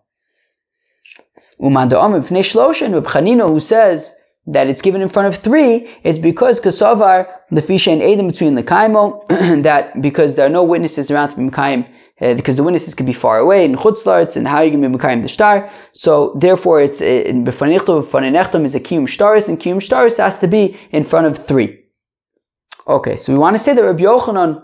[1.59, 4.13] Uman da'am b'fnei shlosh and Chanina who says
[4.47, 8.55] that it's given in front of three is because kasavar the fisha and edim between
[8.55, 9.25] the kaimo
[9.63, 11.85] that because there are no witnesses around to be kaim
[12.21, 14.87] uh, because the witnesses could be far away in chutzlarts, and how you can be
[14.87, 15.69] mekayim the star.
[15.91, 20.37] So therefore, it's uh, in b'fanichto b'faninechtom is a kiyum shtaris, and kiyum shtaris has
[20.39, 21.83] to be in front of three.
[22.87, 24.63] Okay, so we want to say that Rabbi Yochanan,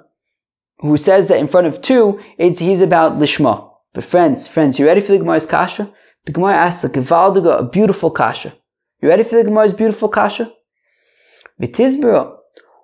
[0.80, 3.70] who says that in front of two, it's, he's about lishma.
[3.94, 5.92] But friends, friends, you ready for the Gemara's kasha?
[6.26, 8.54] The Gemara asks a gevaldiga, a beautiful kasha.
[9.02, 10.54] You ready for the Gemara's beautiful kasha?
[11.60, 12.38] V'tizbera,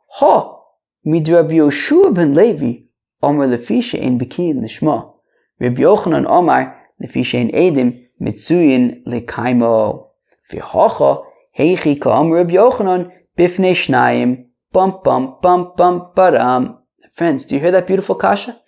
[0.10, 0.60] ha,
[1.06, 2.87] mid Rabbi Yoshua ben Levi,
[3.22, 5.14] Omer lefisha in bikin lishma.
[5.60, 10.10] Rabbi Yochanan Omar lefisha in edim mitzuyin lekaimo.
[10.52, 11.26] V'hocha
[11.58, 16.78] heichi ka'am Rabbi Yochanan bifnei shnayim bum bum bum bum baram.
[17.14, 18.60] Friends, do you hear that beautiful kasha?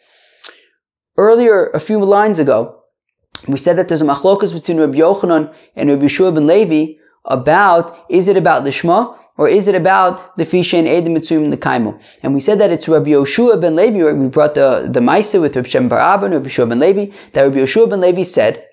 [1.18, 2.80] Earlier, a few lines ago,
[3.48, 6.94] we said that there's a machlokas between Rabbi Yochanan and Rabbi Yeshua ben Levi
[7.26, 11.49] about is it about the lishma or is it about the fisha and edim mitzuyim
[11.49, 11.97] the kaimo?
[12.23, 15.56] And we said that it's Rabbi Yoshua ben Levi, we brought the, the Maisa with
[15.56, 18.67] Rabbi Shem Bar Rabbi Yoshua ben Levi, that Rabbi Yoshua ben Levi said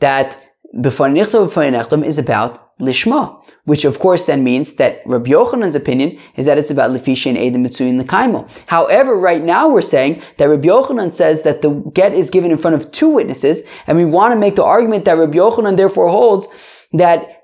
[0.00, 0.38] that
[0.82, 6.44] before nechtam is about lishma, which of course then means that Rabbi Yochanan's opinion is
[6.44, 8.46] that it's about lefisha and mitzuyim the kaimo.
[8.66, 12.58] However, right now we're saying that Rabbi Yochanan says that the get is given in
[12.58, 16.10] front of two witnesses, and we want to make the argument that Rabbi Yochanan therefore
[16.10, 16.46] holds
[16.92, 17.39] that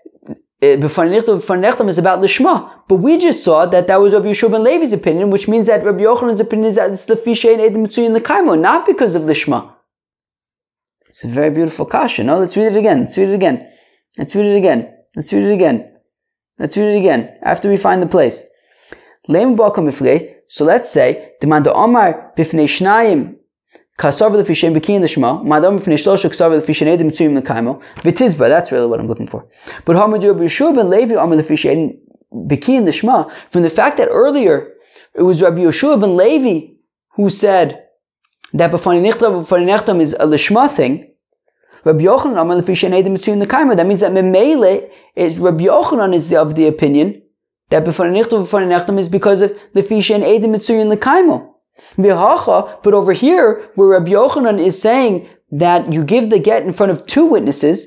[0.63, 2.71] Uh, B'fanechtam is about Lishma.
[2.89, 5.85] But we just saw that that was Rabbi Yeshua ben Levi's opinion, which means that
[5.85, 9.23] Rabbi Yochanan's opinion is that it's the Fisha and Edim the Kaimo, not because of
[9.23, 9.75] Lishma.
[11.09, 12.25] It's a very beautiful kasha.
[12.25, 13.01] No, let's read it again.
[13.01, 13.69] Let's read it again.
[14.19, 14.95] Let's read it again.
[15.15, 15.93] Let's read it again.
[16.59, 17.39] Let's read it again.
[17.43, 18.43] After we find the place.
[20.49, 23.37] So let's say, the Demand Omar Bifnei Shnayim
[23.99, 25.79] Madam
[28.49, 29.47] that's really what I'm looking for.
[29.87, 29.97] But
[30.91, 31.15] Levi
[33.51, 34.73] from the fact that earlier
[35.15, 36.75] it was Rabbi Yeshua ben Levi
[37.15, 37.87] who said
[38.53, 41.11] that b'fani nichtav b'fani is a l'shma thing,
[41.85, 47.23] Rabbi Yochanan that means that memele is Rabbi Yochanan is of the opinion
[47.71, 51.56] that b'fani nichtav b'fani is because of l'fishem edim mitzuyim l'kaimo.
[51.97, 56.93] But over here, where Rabbi Yochanan is saying that you give the get in front
[56.93, 57.87] of two witnesses,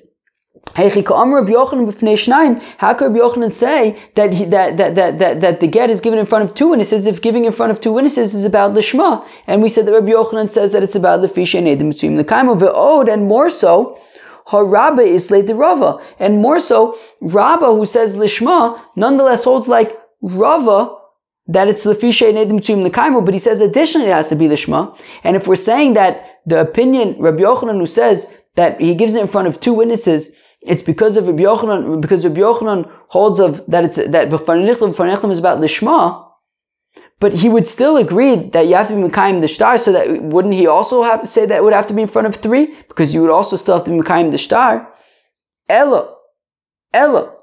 [0.76, 6.00] how could Rabbi Yochanan say that, he, that, that, that, that, that the get is
[6.00, 8.74] given in front of two witnesses if giving in front of two witnesses is about
[8.74, 9.26] Lishma?
[9.48, 12.60] And we said that Rabbi Yochanan says that it's about Lefisha and between the Kaimo,
[12.60, 13.98] Ve'od, and more so,
[14.48, 16.00] Harabba is the Rava.
[16.20, 20.99] And more so, Rabba who says Lishma, nonetheless holds like Rava
[21.50, 24.36] that it's Lefisha and Edim between the Kaimo, but he says additionally it has to
[24.36, 24.98] be Lishma.
[25.24, 29.22] And if we're saying that the opinion, Rabbi Yochanan who says that he gives it
[29.22, 30.30] in front of two witnesses,
[30.62, 35.40] it's because of Rabbi Yochanan, because Rabbi Yochanan holds of that it's that B'fanechlim is
[35.40, 36.28] about lishma,
[37.20, 40.22] but he would still agree that you have to be Mekayim the star, so that
[40.22, 42.76] wouldn't he also have to say that would have to be in front of three?
[42.88, 44.88] Because you would also still have to be Mekayim the star.
[45.68, 46.16] Ella.
[46.94, 47.36] Ella.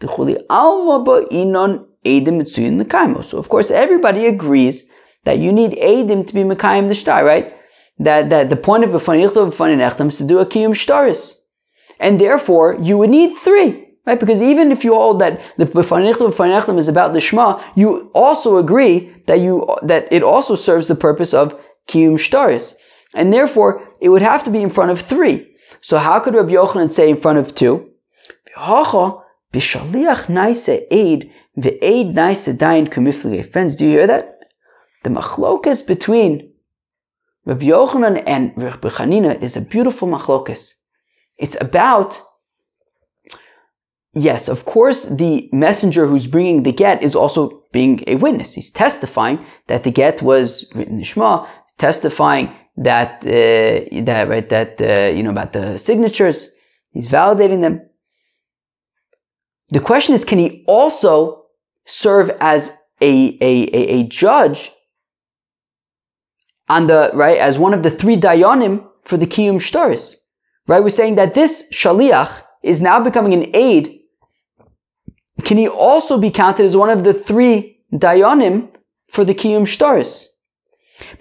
[0.00, 4.84] The alma inon edim So of course everybody agrees
[5.24, 7.54] that you need edim to be Mekayim the star, right?
[7.98, 11.34] That that the point of B'fanechlim B'fanechlim is to do a kiyum shtaris
[12.00, 13.84] and therefore you would need three.
[14.06, 14.18] Right?
[14.18, 19.12] Because even if you hold that the B'fanechlim is about the Shema, you also agree
[19.26, 22.74] that you that it also serves the purpose of Kiyum Shtaris.
[23.14, 25.46] And therefore, it would have to be in front of three.
[25.80, 27.90] So how could Rabbi Yochanan say in front of two?
[33.50, 34.38] Friends, do you hear that?
[35.02, 36.52] The machlokas between
[37.46, 40.74] Rabbi Yochanan and Rabbi Chanina is a beautiful machlokas.
[41.36, 42.20] It's about,
[44.14, 48.54] yes, of course, the messenger who's bringing the get is also being a witness.
[48.54, 51.48] He's testifying that the get was written in Shema,
[51.78, 56.50] testifying that uh, that right that uh, you know about the signatures.
[56.92, 57.82] He's validating them.
[59.70, 61.46] The question is, can he also
[61.88, 62.70] serve as
[63.00, 64.70] a, a, a, a judge
[66.68, 70.14] on the right as one of the three dayanim for the kiyum shtaris?
[70.66, 70.82] Right?
[70.82, 74.00] We're saying that this shaliach is now becoming an aid.
[75.44, 78.70] Can he also be counted as one of the three dayanim
[79.08, 80.26] for the kiyum shtaris?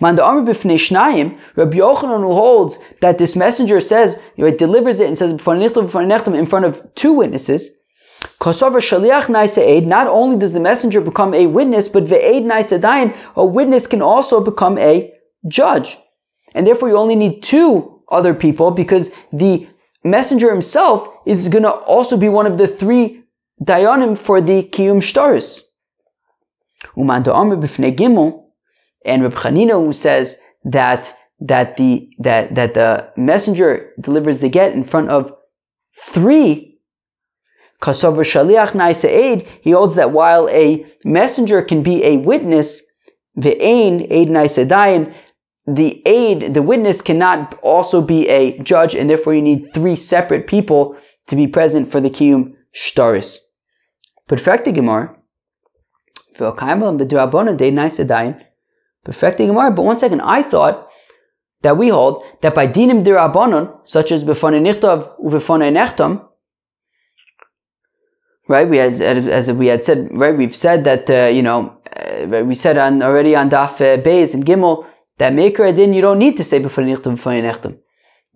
[0.01, 5.18] Man Rabbi Yochanan who holds that this messenger says, you know, it delivers it and
[5.18, 7.70] says in front of two witnesses.
[8.41, 9.86] Kosover shaliach naisa aid.
[9.86, 14.01] Not only does the messenger become a witness, but ve'aid naisa dayan, a witness can
[14.01, 15.13] also become a
[15.47, 15.97] judge,
[16.53, 19.68] and therefore you only need two other people because the
[20.03, 23.24] messenger himself is going to also be one of the three
[23.63, 25.61] dayanim for the kiyum shtaris.
[26.95, 28.43] Uman gimel,
[29.05, 34.74] and Reb Chanina who says that that the that that the messenger delivers the get
[34.74, 35.34] in front of
[35.95, 36.77] three
[37.82, 42.82] kasover shaliach naisa he holds that while a messenger can be a witness,
[43.36, 45.14] the ain aid naisa dayan,
[45.68, 50.48] the aid, the witness cannot also be a judge, and therefore you need three separate
[50.48, 50.96] people
[51.28, 53.40] to be present for the kiyum shtaris.
[54.28, 55.14] Perfecting Gemara.
[56.38, 56.80] Perfecting
[59.48, 59.72] Gemara.
[59.72, 60.88] But one second, I thought
[61.62, 66.27] that we hold that by dinim dirabonon, such as befane nichtav
[68.48, 68.68] right?
[68.68, 70.38] We as as we had said, right?
[70.38, 74.34] We've said that uh, you know uh, we said on already on daf uh, Beis
[74.34, 74.86] and Gimel
[75.18, 77.78] that maker adin you don't need to say before nichtam before nechtam,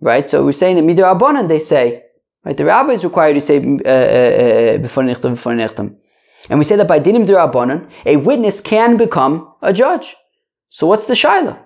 [0.00, 0.28] right?
[0.28, 2.04] So we're saying that midar abonan they say,
[2.44, 2.56] right?
[2.56, 5.96] The rabbi is required to say uh, uh, uh, before nichtam before nechtam,
[6.50, 10.16] and we say that by dinim derabanan a witness can become a judge.
[10.70, 11.58] So what's the shaila?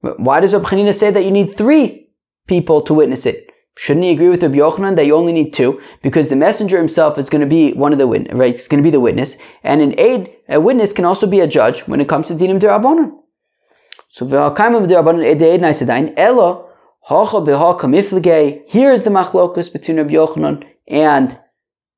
[0.00, 2.10] Why does Rabbi Chanina say that you need three
[2.46, 3.45] people to witness it?
[3.78, 5.80] Shouldn't he agree with Rabbi Yochanan that you only need two?
[6.02, 8.54] Because the messenger himself is going to be one of the witness, right?
[8.54, 11.46] It's going to be the witness, and an aid, a witness can also be a
[11.46, 13.12] judge when it comes to dinim derabanan.
[14.08, 16.70] So v'akaimim d'rabbanan eh, edeid na'isedain elo
[17.02, 18.62] hacha b'ha kamiflige.
[18.66, 21.38] Here is the machlokus between Rabbi Yochanan and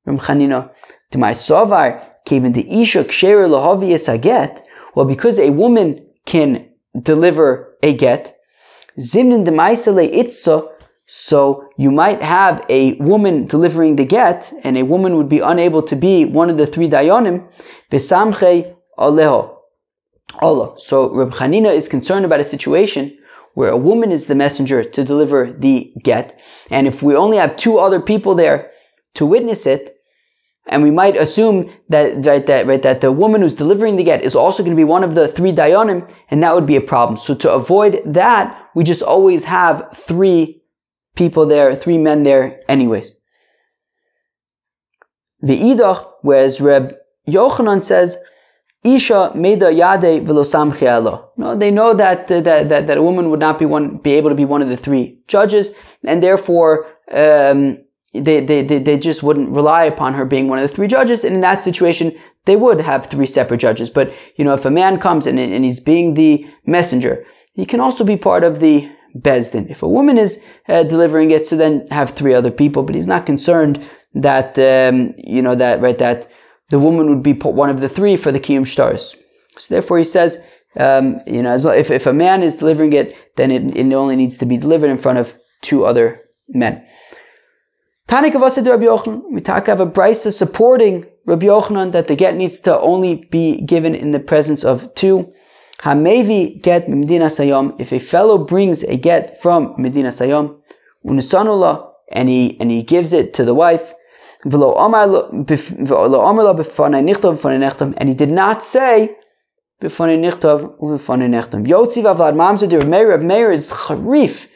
[0.05, 0.71] Rabbi Chanina.
[1.11, 4.67] To my sovar, even the isha ksher lahavi get.
[4.95, 6.69] Well, because a woman can
[7.01, 8.37] deliver a get,
[8.99, 10.67] zimnin demaisele itza.
[11.11, 15.81] So you might have a woman delivering the get, and a woman would be unable
[15.81, 17.47] to be one of the three dayanim.
[17.91, 19.55] Besamche aleho.
[20.39, 20.75] Allah.
[20.77, 23.17] So Reb Chanina is concerned about a situation
[23.55, 26.39] where a woman is the messenger to deliver the get,
[26.69, 28.69] and if we only have two other people there
[29.15, 29.97] to witness it,
[30.67, 34.23] and we might assume that right, that right that the woman who's delivering the get
[34.23, 36.81] is also going to be one of the three dayanim, and that would be a
[36.81, 37.17] problem.
[37.17, 40.58] So to avoid that, we just always have three
[41.15, 43.15] people there, three men there, anyways.
[45.41, 46.95] The idach, whereas Reb
[47.27, 48.17] Yochanan says
[48.83, 53.39] Isha meda yade velosam No, they know that, uh, that, that, that a woman would
[53.39, 55.73] not be one, be able to be one of the three judges,
[56.05, 57.77] and therefore, um,
[58.13, 61.23] they, they, they, they just wouldn't rely upon her being one of the three judges.
[61.23, 63.89] And in that situation, they would have three separate judges.
[63.89, 67.79] But, you know, if a man comes and, and he's being the messenger, he can
[67.79, 69.69] also be part of the Bezdin.
[69.69, 73.07] If a woman is uh, delivering it, so then have three other people, but he's
[73.07, 73.83] not concerned
[74.13, 76.27] that, um, you know, that, right, that
[76.69, 79.15] the woman would be one of the three for the Kiyum Stars.
[79.57, 80.41] So therefore he says,
[80.77, 84.37] um, you know, if, if a man is delivering it, then it, it only needs
[84.37, 86.85] to be delivered in front of two other men.
[88.07, 92.35] Tanik of Rabbi Yochanan, we talk have a brisa supporting Rabbi Yochanan that the get
[92.35, 95.31] needs to only be given in the presence of two.
[95.81, 100.57] Hamevi get Medina Sayom, if a fellow brings a get from Medina Sayom,
[101.05, 103.93] Unusanullah, and he, and he gives it to the wife,
[104.43, 104.59] and he
[108.13, 109.15] did not say,
[109.81, 109.99] Rav
[113.21, 114.47] Meir, is charif.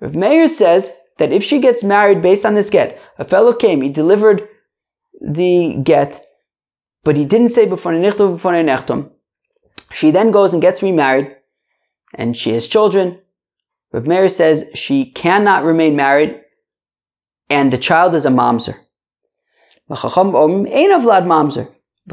[0.00, 3.80] Rav Meir says that if she gets married based on this get, a fellow came,
[3.80, 4.46] he delivered
[5.20, 6.24] the get,
[7.04, 7.66] but he didn't say
[9.92, 11.36] she then goes and gets remarried,
[12.14, 13.18] and she has children.
[13.92, 16.40] Rav Meir says she cannot remain married,
[17.48, 18.76] and the child is a mamzer.
[19.88, 19.94] The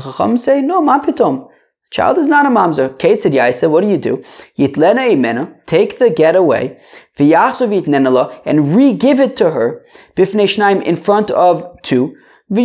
[0.02, 1.50] Chacham say, no, mapitom.
[1.90, 2.98] Child is not a mamzer.
[2.98, 4.24] Kate said, Yaisa, what do you do?
[4.58, 6.78] Yitlena imena, take the get away,
[7.20, 9.84] and re-give it to her,
[10.16, 12.16] bifnei in front of two,
[12.50, 12.58] and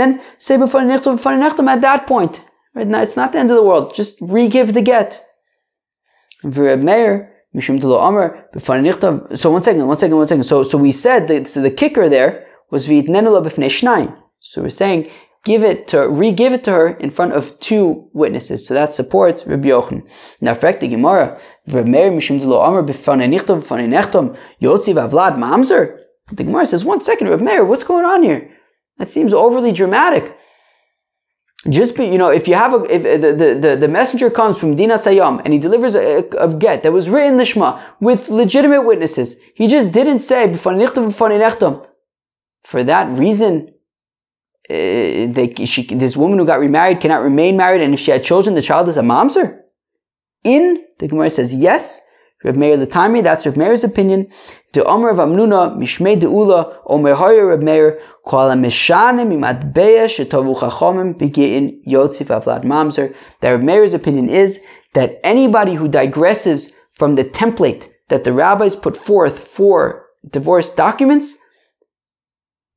[0.00, 2.40] then say at that point.
[2.86, 3.94] Now, it's not the end of the world.
[3.94, 5.24] Just re-give the get.
[6.44, 7.80] Mishum
[9.38, 10.44] So one second, one second, one second.
[10.44, 14.16] So, so we said that so the kicker there was v'yitnenela b'fnei shnayim.
[14.40, 15.10] So we're saying
[15.44, 18.66] give it to re-give it to her in front of two witnesses.
[18.66, 20.02] So that supports Rabbi Yochanan.
[20.40, 22.40] Now, fact, the Gemara, yotzi
[24.60, 26.00] v'avlad mamzer.
[26.32, 28.50] The Gemara says, one second, Rabbi Meir, what's going on here?
[28.98, 30.36] That seems overly dramatic.
[31.68, 34.76] Just be, you know, if you have a, if the, the, the, messenger comes from
[34.76, 39.36] Dina Sayyam and he delivers a, a, get that was written lishma with legitimate witnesses,
[39.54, 40.72] he just didn't say for
[42.84, 43.74] that reason
[44.70, 48.22] uh, they, she, this woman who got remarried cannot remain married, and if she had
[48.22, 49.62] children, the child is a mamzer?
[50.44, 52.00] In the Gemara says yes.
[52.44, 54.28] Rav Meir Latami, that's Rav Meir's opinion.
[54.72, 61.16] The Omer of Amnuna, Mishmei Deula, Omer Hoyer Rav Meir, Kol HaMeshane Mimatbeya Shetovu Chachomim
[61.16, 63.14] Begin Yotzif Avlad Mamzer.
[63.40, 64.60] That Rav Meir's opinion is
[64.92, 71.38] that anybody who digresses from the template that the rabbis put forth for divorce documents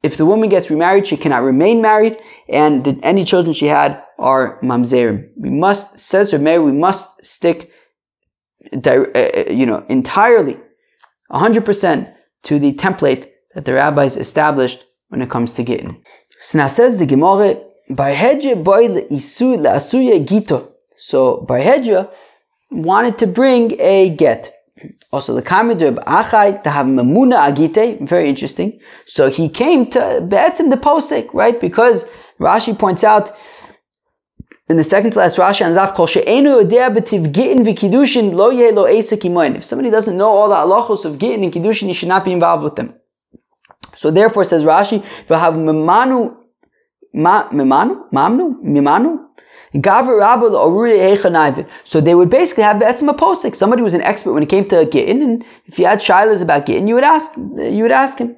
[0.03, 2.17] if the woman gets remarried, she cannot remain married,
[2.49, 5.29] and the, any children she had are mamzerim.
[5.37, 7.71] We must, says Rameir, we must stick,
[8.73, 10.57] uh, uh, you know, entirely,
[11.31, 12.13] 100%
[12.43, 16.01] to the template that the rabbis established when it comes to gittin.
[16.41, 20.71] So now says the Gemara, by Barhedja boy isu asuya gito.
[20.95, 22.11] So by Barhedja
[22.71, 24.53] wanted to bring a get.
[25.11, 28.79] Also, the comment of Achai to have Mamuna Agite, very interesting.
[29.05, 31.59] So he came to Be'etzim the Posik, right?
[31.59, 32.05] Because
[32.39, 33.31] Rashi points out
[34.71, 38.49] in the second to last Rashi and Zaf Kol She'enu Yodea B'tiv Gittin V'Kiddushin Lo
[38.49, 42.07] Yeh Lo If somebody doesn't know all the halachos of Gittin and Kiddushin, he should
[42.07, 42.95] not be involved with them.
[43.97, 46.37] So therefore, says Rashi, V'hav Memanu
[47.13, 48.09] Memanu?
[48.11, 48.63] Mamnu?
[48.63, 49.27] Mimanu?
[51.85, 53.55] So they would basically have a posik.
[53.55, 56.65] Somebody was an expert when it came to gittin, and if you had shilas about
[56.65, 58.35] gittin, you would ask, you would ask him.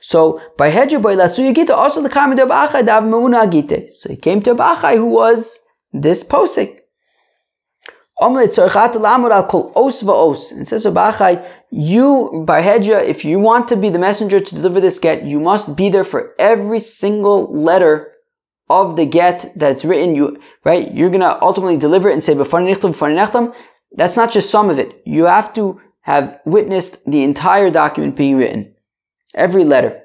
[0.00, 3.90] So by hedja by lasuya gita, also the kamid of Achai dav.
[3.92, 5.58] So he came to Achai who was
[5.92, 6.80] this posik.
[8.18, 8.38] And
[10.68, 15.24] says Abachai, you, Barhedja, if you want to be the messenger to deliver this get,
[15.24, 18.12] you must be there for every single letter
[18.70, 22.34] of the get that's written, you right, you're gonna ultimately deliver it and say
[23.92, 25.02] That's not just some of it.
[25.04, 28.74] You have to have witnessed the entire document being written,
[29.34, 30.02] every letter.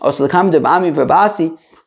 [0.00, 0.30] Also, the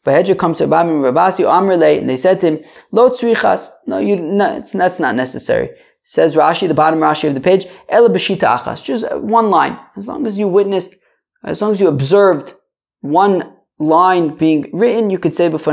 [0.06, 2.60] Bahedja comes to Abami Rabasi, Amrele, and they said to him,
[2.92, 3.70] Lo tzrichas.
[3.88, 5.70] No, you, no, it's, that's not necessary.
[6.04, 8.84] Says Rashi, the bottom Rashi of the page, Ela b'shita achas.
[8.84, 9.80] Just one line.
[9.96, 10.96] As long as you witnessed,
[11.46, 12.54] as long as you observed
[13.00, 13.50] one
[13.80, 15.66] line being written, you could say and if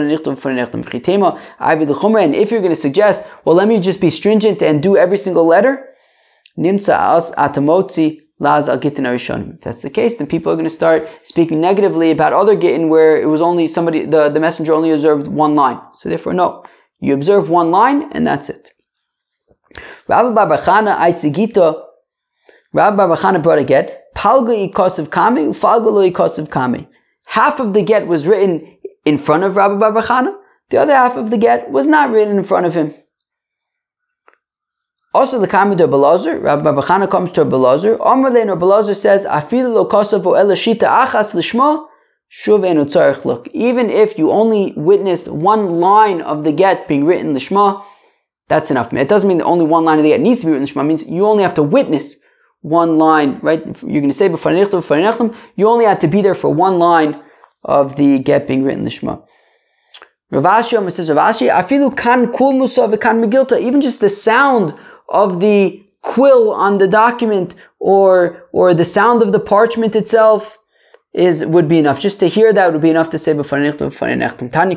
[2.51, 5.89] you're going to suggest, well, let me just be stringent and do every single letter,
[6.57, 10.75] nimtza as atamotzi laz al gitin If that's the case, then people are going to
[10.75, 14.91] start speaking negatively about other gittin where it was only somebody, the, the messenger only
[14.91, 15.81] observed one line.
[15.95, 16.65] So therefore, no.
[16.99, 18.73] You observe one line, and that's it.
[20.09, 21.85] Rabbi Barbachana Aisigita,
[22.73, 26.89] Rabbi Barbachana brought a get, Palga ikosiv kami, Falga lo ikosiv kami.
[27.27, 30.35] Half of the get was written in front of Rabbi Barbachana,
[30.71, 32.95] the other half of the get was not written in front of him.
[35.13, 37.99] Also, the comment of Belazar, Rabbi Barbachana comes to Belazar.
[37.99, 41.85] Omerlein or Belazar says, "Afilu lo kosav o elashita achas lishma
[42.31, 42.85] shuv enu
[43.25, 47.83] look." Even if you only witnessed one line of the get being written lishma,
[48.49, 48.93] that's enough.
[48.93, 50.83] It doesn't mean that only one line of the get needs to be written lishma.
[50.83, 52.17] It means you only have to witness
[52.63, 53.65] one line, right?
[53.83, 57.21] You're going to say before you only had to be there for one line
[57.65, 59.23] of the get being written lishma.
[60.31, 63.61] Rav Ashi says Rav Ashi, afilu kan kul musa kan megilta.
[63.61, 64.73] Even just the sound
[65.11, 70.59] of the quill on the document or or the sound of the parchment itself
[71.13, 71.99] is would be enough.
[71.99, 74.53] Just to hear that would be enough to say b'fanechtum b'fanechtum.
[74.53, 74.77] Tani.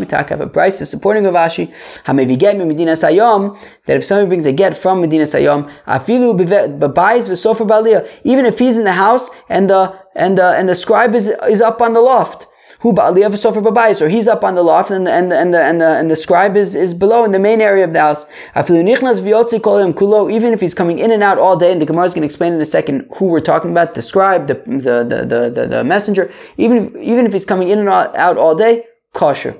[0.00, 1.72] We talk have a price supporting Rav Ashi.
[2.06, 3.58] Hamevi get me Medina Sayom.
[3.84, 8.08] That if somebody brings a get from Medina Sayom, afilu b'bayis v'sofer baliyah.
[8.24, 11.60] Even if he's in the house and the and the and the scribe is is
[11.60, 12.46] up on the loft
[12.80, 15.52] who ba'aliyah v'sofer babayis, or he's up on the loft and the, and the, and
[15.52, 18.00] the, and the, and the scribe is, is below in the main area of the
[18.00, 18.24] house.
[18.56, 22.22] kulo, Even if he's coming in and out all day, and the Gemara is going
[22.22, 25.66] to explain in a second who we're talking about, the scribe, the, the, the, the,
[25.66, 29.54] the messenger, even even if he's coming in and out all day, kosher.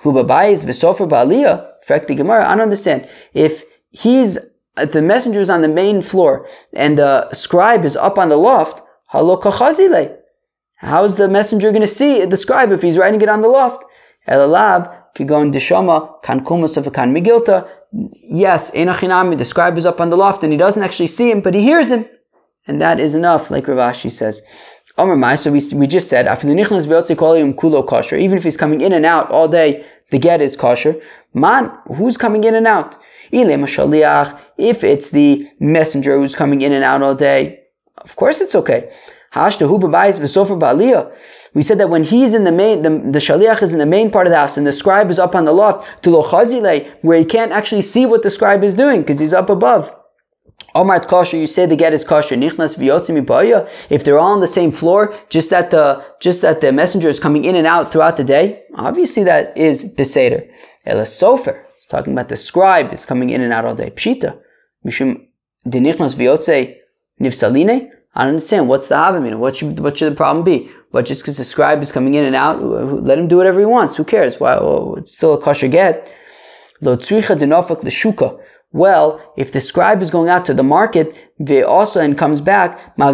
[0.00, 3.08] Who babayis v'sofer ba'aliyah, fact the Gemara, I don't understand.
[3.34, 4.38] If he's,
[4.76, 8.82] the messenger is on the main floor and the scribe is up on the loft,
[9.08, 10.16] halo kachazile.
[10.82, 13.48] How is the messenger going to see the scribe if he's writing it on the
[13.48, 13.84] loft?
[14.28, 16.20] Elalab, kigon deshama,
[16.76, 17.14] of kan.
[18.24, 21.40] Yes, enachinami, the scribe is up on the loft and he doesn't actually see him,
[21.40, 22.04] but he hears him.
[22.66, 24.42] And that is enough, like Rav Ashi says.
[24.98, 28.16] Omer so we, we just said, after the Nichnas Veotzikolium kulo kosher.
[28.16, 31.00] Even if he's coming in and out all day, the get is kosher.
[31.32, 32.98] Man, who's coming in and out?
[33.30, 37.60] If it's the messenger who's coming in and out all day,
[37.98, 38.92] of course it's okay.
[39.34, 39.50] We
[41.62, 44.26] said that when he's in the main, the, the shaliach is in the main part
[44.26, 46.22] of the house and the scribe is up on the loft, to lo
[47.00, 49.90] where he can't actually see what the scribe is doing because he's up above.
[50.74, 52.36] Omart kosher, you say the get is kosher.
[52.36, 52.78] Nichnas
[53.90, 57.20] If they're all on the same floor, just that the just that the messenger is
[57.20, 60.48] coming in and out throughout the day, obviously that is beseder.
[60.86, 61.64] Ela sofer.
[61.76, 63.90] It's talking about the scribe is coming in and out all day.
[63.90, 64.38] Pshita.
[64.86, 65.26] Mishum
[65.66, 66.76] denichnas v'yotze
[67.20, 67.90] nivsaline.
[68.14, 68.68] I don't understand.
[68.68, 69.38] What's the havamina?
[69.38, 70.70] What should what should the problem be?
[70.90, 72.62] What just because the scribe is coming in and out?
[72.62, 73.96] Let him do whatever he wants.
[73.96, 74.38] Who cares?
[74.38, 74.54] Why?
[74.56, 76.10] Well, it's still a kosher get.
[76.82, 78.38] Lo tzricha denofak shuka.
[78.74, 81.14] Well, if the scribe is going out to the market,
[81.66, 83.12] also and comes back, I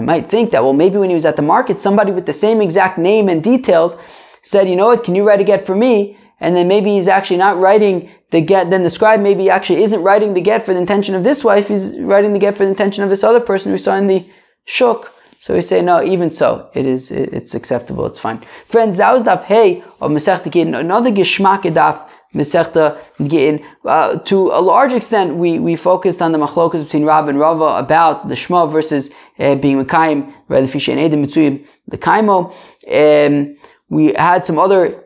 [0.00, 2.60] might think that well, maybe when he was at the market, somebody with the same
[2.60, 3.96] exact name and details
[4.42, 5.02] said, you know what?
[5.02, 6.16] Can you write a get for me?
[6.40, 10.02] And then maybe he's actually not writing the get, then the scribe maybe actually isn't
[10.02, 12.70] writing the get for the intention of this wife, he's writing the get for the
[12.70, 14.24] intention of this other person we saw in the
[14.66, 15.12] shuk.
[15.40, 18.44] So we say, no, even so, it is, it's acceptable, it's fine.
[18.66, 23.64] Friends, that was daf hey of Masechta Gittin, another geschmack daf Masechta Gittin.
[23.84, 27.82] Uh, to a large extent, we, we focused on the machlokas between Rab and Rava
[27.84, 32.52] about the Shema versus uh, being Mekayim, rather Fishay and Edim Mitzuyim, the Kaimo.
[32.86, 33.56] Um,
[33.88, 35.02] we had some other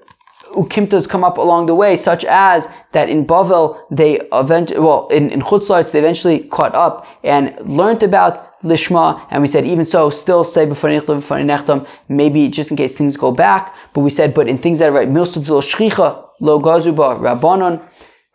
[0.52, 5.30] ukimtas come up along the way, such as that in Bavel they eventually, well, in,
[5.30, 10.08] in Chutzlarts they eventually caught up and learned about Lishma, and we said even so,
[10.08, 13.74] still say b'fanei maybe just in case things go back.
[13.92, 17.86] But we said, but in things that are right, milsud lo shchicha lo gazuba rabbanon.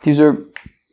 [0.04, 0.38] These are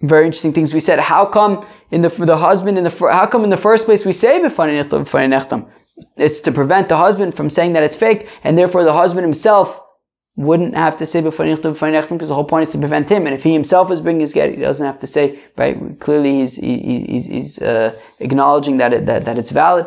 [0.02, 0.72] very interesting things.
[0.72, 3.84] We said, how come in the the husband in the how come in the first
[3.84, 5.70] place we say b'fanei
[6.16, 9.80] It's to prevent the husband from saying that it's fake, and therefore the husband himself
[10.36, 13.26] wouldn't have to say before because the whole point is to prevent him.
[13.26, 15.98] And if he himself is bringing his get, he doesn't have to say, right?
[15.98, 19.86] Clearly, he's he's, he's uh, acknowledging that, it, that that it's valid.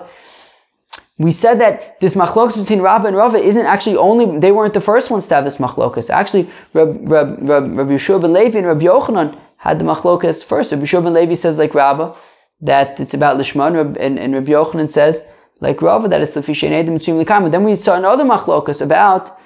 [1.20, 4.82] We said that this machlokas between Rabba and Rava isn't actually only, they weren't the
[4.82, 6.10] first ones to have this machlokas.
[6.10, 10.72] Actually, Rab, Rab, Rab, Rabbi Yeshua ben Levi and Rabbi Yochanan had the machlokas first.
[10.72, 12.16] Rabbi Yeshua ben Levi says like Rabba,
[12.62, 15.22] that it's about Lishman, and, and, Rabbi Yochanan says
[15.60, 17.52] like Rava, that it's the Fishen Edim Tzim Likam.
[17.52, 19.39] Then we saw another machlokas about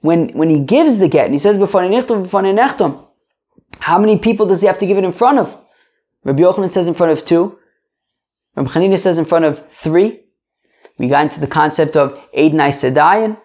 [0.00, 1.56] when, when he gives the get, and he says,
[3.80, 5.56] how many people does he have to give it in front of?
[6.24, 7.58] Rabbi Yochanan says in front of two.
[8.56, 10.24] Rabbi Chanina says in front of three.
[10.98, 13.40] We got into the concept of Eidnai Sedayan.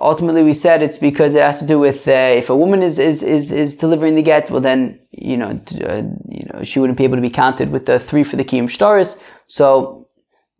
[0.00, 2.98] Ultimately, we said it's because it has to do with uh, if a woman is,
[2.98, 6.98] is, is, is delivering the get, well then, you know, uh, you know, she wouldn't
[6.98, 9.16] be able to be counted with the three for the Kiyum Shtaris.
[9.46, 10.08] So,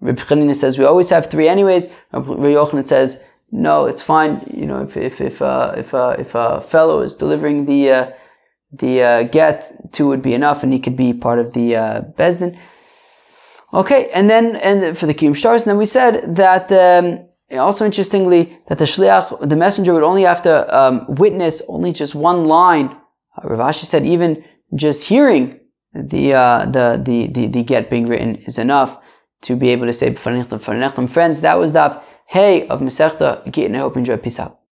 [0.00, 1.88] Rabbi Chanina says we always have three anyways.
[2.12, 3.20] Rabbi Yochanan says
[3.54, 4.42] no, it's fine.
[4.52, 8.10] You know, if if if uh, if uh, if a fellow is delivering the uh,
[8.72, 12.00] the uh, get, two would be enough, and he could be part of the uh,
[12.18, 12.58] bezdin.
[13.72, 17.84] Okay, and then and for the kiyum stars, and then we said that um, also
[17.84, 22.46] interestingly that the shliach, the messenger, would only have to um, witness only just one
[22.46, 22.86] line.
[23.38, 24.44] Uh, Rav Ashi said even
[24.74, 25.60] just hearing
[25.92, 28.98] the uh, the, the the the get being written is enough
[29.42, 31.40] to be able to say friends.
[31.40, 33.76] That was the hey of Masechta Gittin.
[33.76, 34.16] I hope you enjoy.
[34.16, 34.58] Peace out.